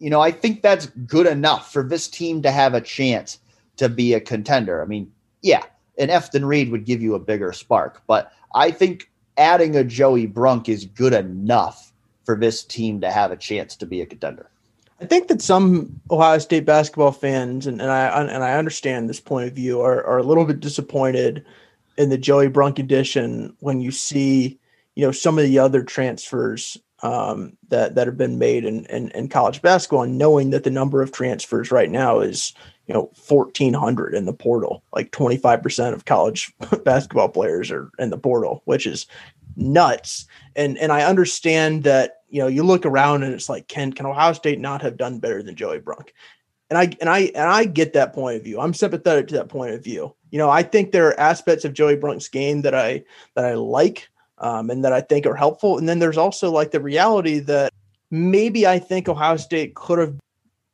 [0.00, 3.38] you know I think that's good enough for this team to have a chance
[3.76, 4.82] to be a contender.
[4.82, 5.12] I mean,
[5.42, 5.62] yeah,
[5.98, 10.26] an Efton Reid would give you a bigger spark, but I think adding a Joey
[10.26, 11.92] Brunk is good enough
[12.24, 14.50] for this team to have a chance to be a contender.
[15.00, 19.20] I think that some Ohio State basketball fans, and, and I and I understand this
[19.20, 21.44] point of view, are, are a little bit disappointed
[21.98, 24.58] in the Joey Brunk edition when you see,
[24.94, 29.10] you know, some of the other transfers um, that that have been made in, in,
[29.10, 32.54] in college basketball, and knowing that the number of transfers right now is
[32.86, 36.52] you know 1400 in the portal like 25% of college
[36.84, 39.06] basketball players are in the portal which is
[39.56, 40.26] nuts.
[40.54, 44.06] And and i understand that you know you look around and it's like can can
[44.06, 46.12] ohio state not have done better than joey brunk?
[46.70, 48.60] And i and i and i get that point of view.
[48.60, 50.14] I'm sympathetic to that point of view.
[50.30, 53.02] You know i think there are aspects of joey brunk's game that i
[53.34, 55.78] that i like um, and that i think are helpful.
[55.78, 57.72] And then there's also like the reality that
[58.10, 60.16] maybe i think ohio state could have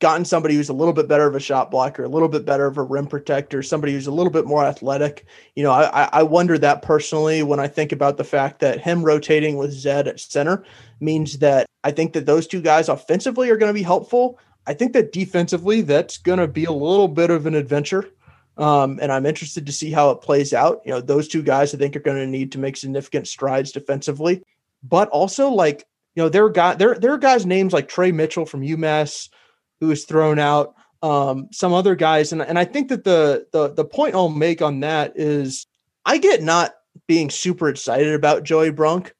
[0.02, 2.66] gotten somebody who's a little bit better of a shot blocker, a little bit better
[2.66, 5.24] of a rim protector, somebody who's a little bit more athletic.
[5.54, 9.04] You know, I, I wonder that personally when I think about the fact that him
[9.04, 10.64] rotating with Zed at center
[10.98, 14.40] means that I think that those two guys offensively are going to be helpful.
[14.66, 18.10] I think that defensively, that's going to be a little bit of an adventure.
[18.58, 20.82] Um, and I'm interested to see how it plays out.
[20.84, 23.70] You know, those two guys I think are going to need to make significant strides
[23.70, 24.42] defensively,
[24.82, 25.86] but also like,
[26.16, 29.28] you know, there are guys, there, there are guys names like Tre Mitchell from UMass,
[29.82, 33.74] who was thrown out, um, some other guys, and and I think that the the
[33.74, 35.66] the point I'll make on that is
[36.04, 36.74] I get not
[37.08, 39.12] being super excited about Joey Brunk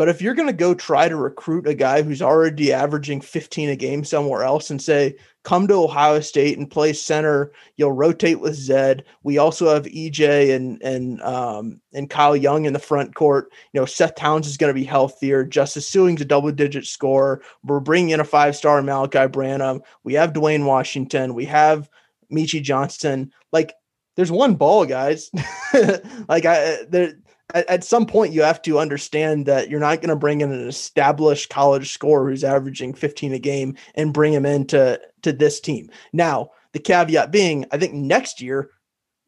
[0.00, 3.68] but if you're going to go try to recruit a guy who's already averaging 15
[3.68, 8.40] a game somewhere else and say, come to Ohio State and play center, you'll rotate
[8.40, 9.04] with Zed.
[9.24, 13.52] We also have EJ and and um, and Kyle Young in the front court.
[13.74, 15.44] You know, Seth Towns is going to be healthier.
[15.44, 17.42] Justice Sueing's a double digit scorer.
[17.62, 19.82] We're bringing in a five star Malachi Branham.
[20.02, 21.34] We have Duane Washington.
[21.34, 21.90] We have
[22.32, 23.34] Meechie Johnson.
[23.52, 23.74] Like,
[24.16, 25.30] there's one ball, guys.
[26.26, 27.12] like I there
[27.54, 30.52] at, at, some point you have to understand that you're not going to bring in
[30.52, 35.60] an established college scorer who's averaging 15 a game and bring him into to this
[35.60, 35.90] team.
[36.12, 38.70] Now, the caveat being, I think next year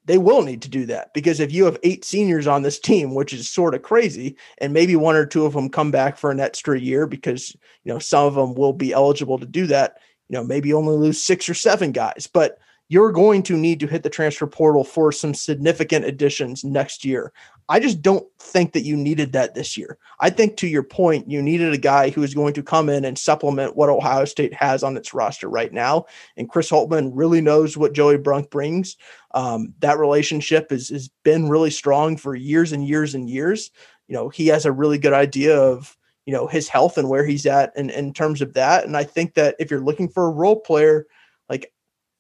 [0.05, 3.15] they will need to do that because if you have eight seniors on this team,
[3.15, 6.31] which is sort of crazy, and maybe one or two of them come back for
[6.31, 7.55] an extra year because
[7.85, 9.99] you know some of them will be eligible to do that.
[10.29, 12.59] You know, maybe only lose six or seven guys, but
[12.93, 17.33] you're going to need to hit the transfer portal for some significant additions next year.
[17.71, 19.97] I just don't think that you needed that this year.
[20.21, 23.07] I think to your point, you needed a guy who is going to come in
[23.07, 26.05] and supplement what Ohio State has on its roster right now.
[26.37, 28.99] And Chris Holtmann really knows what Joey Brunk brings.
[29.33, 33.71] Um, that relationship has, been really strong for years and years and years.
[34.07, 37.25] You know, he has a really good idea of, you know, his health and where
[37.25, 38.85] he's at in, in terms of that.
[38.85, 41.07] And I think that if you're looking for a role player,
[41.49, 41.73] like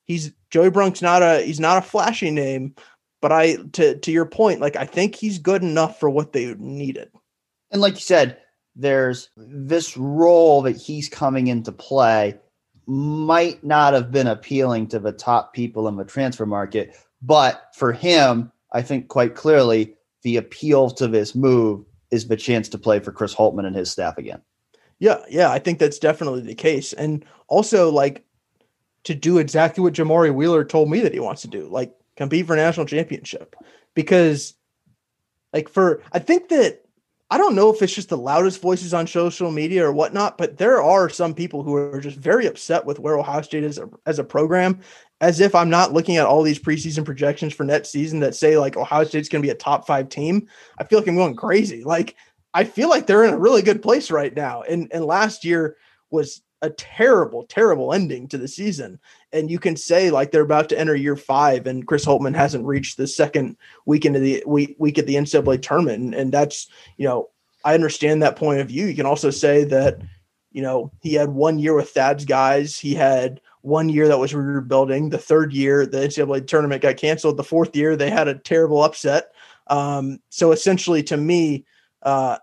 [0.04, 2.74] he's Joey Brunk's not a he's not a flashy name,
[3.20, 6.54] but I to to your point, like I think he's good enough for what they
[6.54, 7.10] needed.
[7.70, 8.36] And like you said,
[8.76, 12.38] there's this role that he's coming into play
[12.86, 17.92] might not have been appealing to the top people in the transfer market, but for
[17.92, 22.98] him, I think quite clearly the appeal to this move is the chance to play
[22.98, 24.42] for Chris Holtmann and his staff again.
[24.98, 26.92] Yeah, yeah, I think that's definitely the case.
[26.92, 28.24] And also like
[29.04, 32.46] to do exactly what Jamari Wheeler told me that he wants to do, like compete
[32.46, 33.56] for national championship.
[33.94, 34.54] Because,
[35.52, 36.82] like, for I think that
[37.30, 40.58] I don't know if it's just the loudest voices on social media or whatnot, but
[40.58, 44.18] there are some people who are just very upset with where Ohio State is as
[44.18, 44.80] a program.
[45.22, 48.58] As if I'm not looking at all these preseason projections for next season that say
[48.58, 50.48] like Ohio State's going to be a top five team.
[50.78, 51.84] I feel like I'm going crazy.
[51.84, 52.16] Like
[52.52, 54.62] I feel like they're in a really good place right now.
[54.62, 55.76] And and last year
[56.10, 58.98] was a terrible, terrible ending to the season.
[59.32, 62.64] And you can say like they're about to enter year five, and Chris Holtmann hasn't
[62.64, 66.68] reached the second week into the week week at the NCAA tournament, and, and that's
[66.96, 67.28] you know
[67.64, 68.86] I understand that point of view.
[68.86, 70.00] You can also say that
[70.52, 72.78] you know he had one year with Thad's guys.
[72.78, 75.08] He had one year that was rebuilding.
[75.08, 77.36] The third year, the NCAA tournament got canceled.
[77.36, 79.32] The fourth year, they had a terrible upset.
[79.68, 81.64] Um, so essentially, to me,
[82.02, 82.38] uh,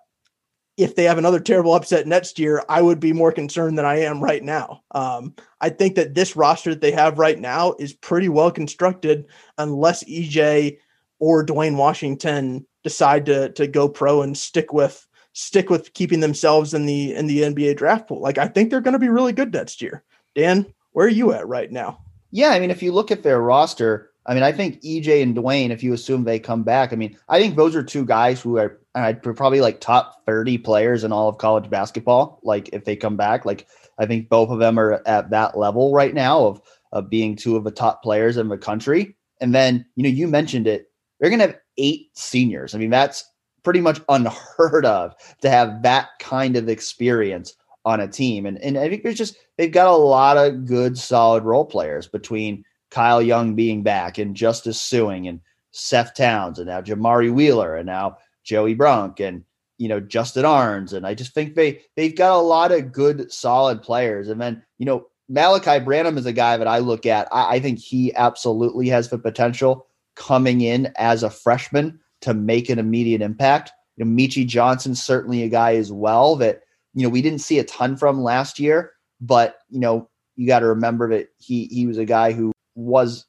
[0.80, 4.00] if they have another terrible upset next year, I would be more concerned than I
[4.00, 4.82] am right now.
[4.92, 9.26] Um, I think that this roster that they have right now is pretty well constructed,
[9.58, 10.78] unless EJ
[11.20, 16.74] or Duane Washington decide to to go pro and stick with stick with keeping themselves
[16.74, 18.22] in the in the NBA draft pool.
[18.22, 20.04] Like I think they're going to be really good next year.
[20.34, 22.00] Dan, where are you at right now?
[22.32, 25.34] Yeah, I mean, if you look at their roster, I mean, I think EJ and
[25.34, 28.40] Duane, if you assume they come back, I mean, I think those are two guys
[28.40, 32.40] who are I'd probably like top 30 players in all of college basketball.
[32.44, 33.66] Like if they come back, like
[33.98, 36.62] I think both of them are at that level right now of,
[36.92, 39.16] of being two of the top players in the country.
[39.42, 42.76] And then, you know, you mentioned it, they're going to have eight seniors.
[42.76, 43.24] I mean, that's
[43.64, 48.46] pretty much unheard of to have that kind of experience on a team.
[48.46, 52.08] And, and I think there's just, they've got a lot of good, solid role players
[52.08, 57.76] between Kyle Young being back and Justice Sueing and Seth Towns and now Jamari Wheeler
[57.76, 59.44] and now Joey Brunk and
[59.80, 63.32] you know Justin Ahrens, and I just think they they've got a lot of good
[63.32, 64.28] solid players.
[64.28, 67.28] And then you know Malaki Branham is a guy that I look at.
[67.32, 72.70] I, I think he absolutely has the potential coming in as a freshman to make
[72.70, 73.72] an immediate impact.
[73.96, 76.62] You know, Meechie Johnson's certainly a guy as well that
[76.94, 80.60] you know we didn't see a ton from last year, but you know you got
[80.60, 83.26] to remember that he he was a guy who was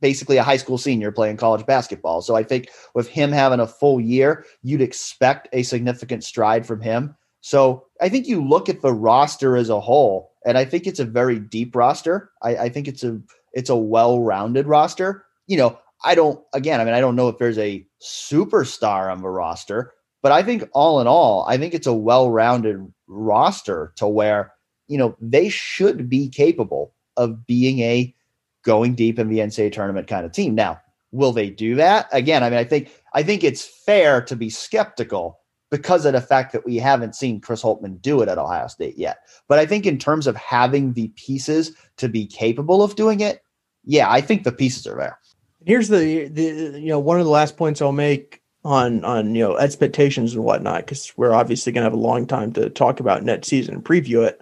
[0.00, 2.20] basically a high school senior playing college basketball.
[2.20, 6.80] So I think with him having a full year, you'd expect a significant stride from
[6.80, 7.16] him.
[7.40, 11.00] So I think you look at the roster as a whole, and I think it's
[11.00, 12.30] a very deep roster.
[12.42, 13.20] I, I think it's a
[13.52, 15.24] it's a well-rounded roster.
[15.46, 19.22] You know, I don't again, I mean, I don't know if there's a superstar on
[19.22, 24.06] the roster, but I think all in all, I think it's a well-rounded roster to
[24.06, 24.52] where,
[24.88, 28.14] you know, they should be capable of being a
[28.62, 30.54] going deep in the NCAA tournament kind of team.
[30.54, 32.08] Now, will they do that?
[32.12, 35.38] Again, I mean, I think I think it's fair to be skeptical
[35.70, 38.98] because of the fact that we haven't seen Chris Holtmann do it at Ohio State
[38.98, 39.18] yet.
[39.48, 43.42] But I think in terms of having the pieces to be capable of doing it,
[43.84, 45.18] yeah, I think the pieces are there.
[45.64, 49.42] Here's the the you know one of the last points I'll make on on you
[49.42, 53.00] know expectations and whatnot because we're obviously going to have a long time to talk
[53.00, 54.40] about net season and preview it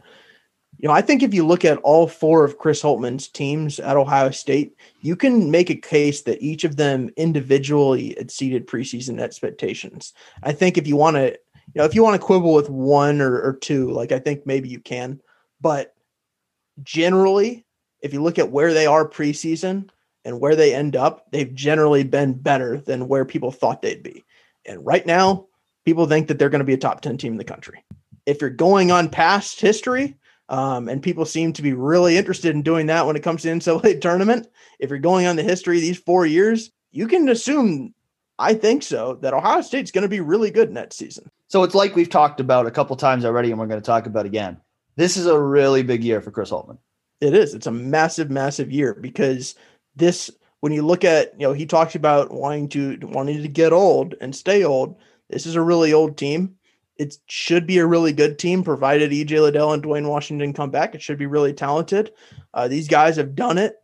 [0.81, 3.99] you know, I think if you look at all four of Chris Holtmann's teams at
[3.99, 10.15] Ohio State, you can make a case that each of them individually exceeded preseason expectations.
[10.43, 11.39] I think if you want to,
[11.75, 14.47] you know, if you want to quibble with one or, or two, like I think
[14.47, 15.21] maybe you can,
[15.61, 15.95] but
[16.83, 17.67] generally,
[18.01, 19.91] if you look at where they are preseason
[20.25, 24.25] and where they end up, they've generally been better than where people thought they'd be.
[24.65, 25.49] And right now,
[25.85, 27.85] people think that they're going to be a top 10 team in the country.
[28.25, 30.17] If you're going on past history,
[30.51, 33.49] um, and people seem to be really interested in doing that when it comes to
[33.49, 34.49] NCAA tournament.
[34.81, 37.95] If you're going on the history of these four years, you can assume,
[38.39, 41.31] I think so, that Ohio State's going to be really good next season.
[41.47, 44.07] So it's like we've talked about a couple times already, and we're going to talk
[44.07, 44.61] about again.
[44.97, 46.79] This is a really big year for Chris Holtmann.
[47.21, 47.55] It is.
[47.55, 49.55] It's a massive, massive year because
[49.95, 50.31] this
[50.61, 54.15] when you look at you know he talks about wanting to wanting to get old
[54.21, 54.97] and stay old.
[55.29, 56.57] This is a really old team.
[57.01, 60.95] It should be a really good team, provided EJ Liddell and Duane Washington come back.
[60.95, 62.13] It should be really talented.
[62.53, 63.77] Uh, these guys have done it.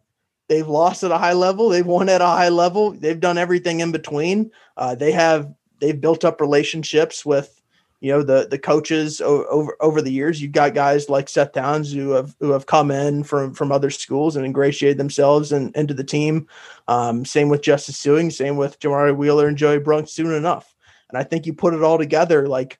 [0.49, 1.71] They've lost at a high level.
[1.71, 2.91] They've won at a high level.
[2.91, 4.51] They've done everything in between.
[4.77, 5.51] Uh, they have
[5.81, 7.63] they've built up relationships with
[8.01, 10.43] you know the the coaches over over the years.
[10.43, 13.89] You've got guys like Seth Towns who have who have come in from from other
[13.89, 16.47] schools and ingratiated themselves and into the team.
[16.87, 20.11] Um, same with Justice Sueing, same with Jamari Wheeler and Joey Brunk.
[20.11, 20.75] Soon enough,
[21.09, 22.79] and I think you put it all together, like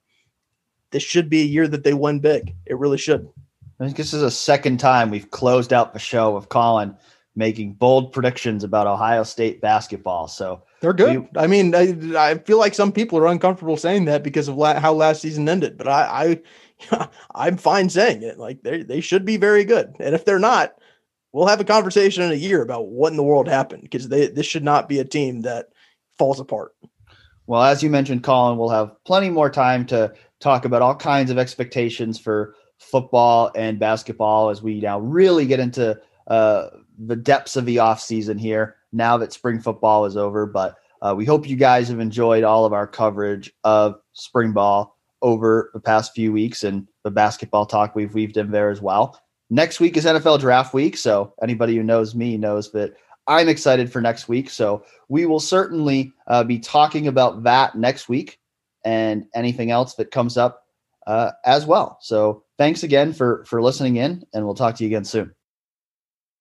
[0.91, 2.55] this should be a year that they win big.
[2.67, 3.29] It really should.
[3.81, 6.97] I think this is a second time we've closed out the show with Colin
[7.37, 10.27] making bold predictions about Ohio State basketball.
[10.27, 11.21] So they're good.
[11.21, 14.57] We, I mean, I, I, feel like some people are uncomfortable saying that because of
[14.57, 16.41] la- how last season ended, but I,
[16.91, 18.39] I I'm fine saying it.
[18.39, 20.75] Like they they should be very good, and if they're not,
[21.33, 24.29] we'll have a conversation in a year about what in the world happened because they
[24.29, 25.69] this should not be a team that
[26.19, 26.75] falls apart.
[27.47, 31.31] Well, as you mentioned, Colin, we'll have plenty more time to talk about all kinds
[31.31, 36.69] of expectations for football and basketball as we now really get into uh,
[36.99, 40.47] the depths of the off season here now that spring football is over.
[40.47, 44.97] But uh, we hope you guys have enjoyed all of our coverage of spring ball
[45.23, 49.21] over the past few weeks and the basketball talk we've weaved in there as well.
[49.49, 50.97] Next week is NFL draft week.
[50.97, 52.95] So anybody who knows me knows that
[53.27, 54.51] I'm excited for next week.
[54.51, 58.39] So we will certainly uh, be talking about that next week
[58.87, 60.63] and anything else that comes up
[61.07, 61.99] uh, as well.
[62.01, 65.36] So thanks again for for listening in, and we'll talk to you again soon.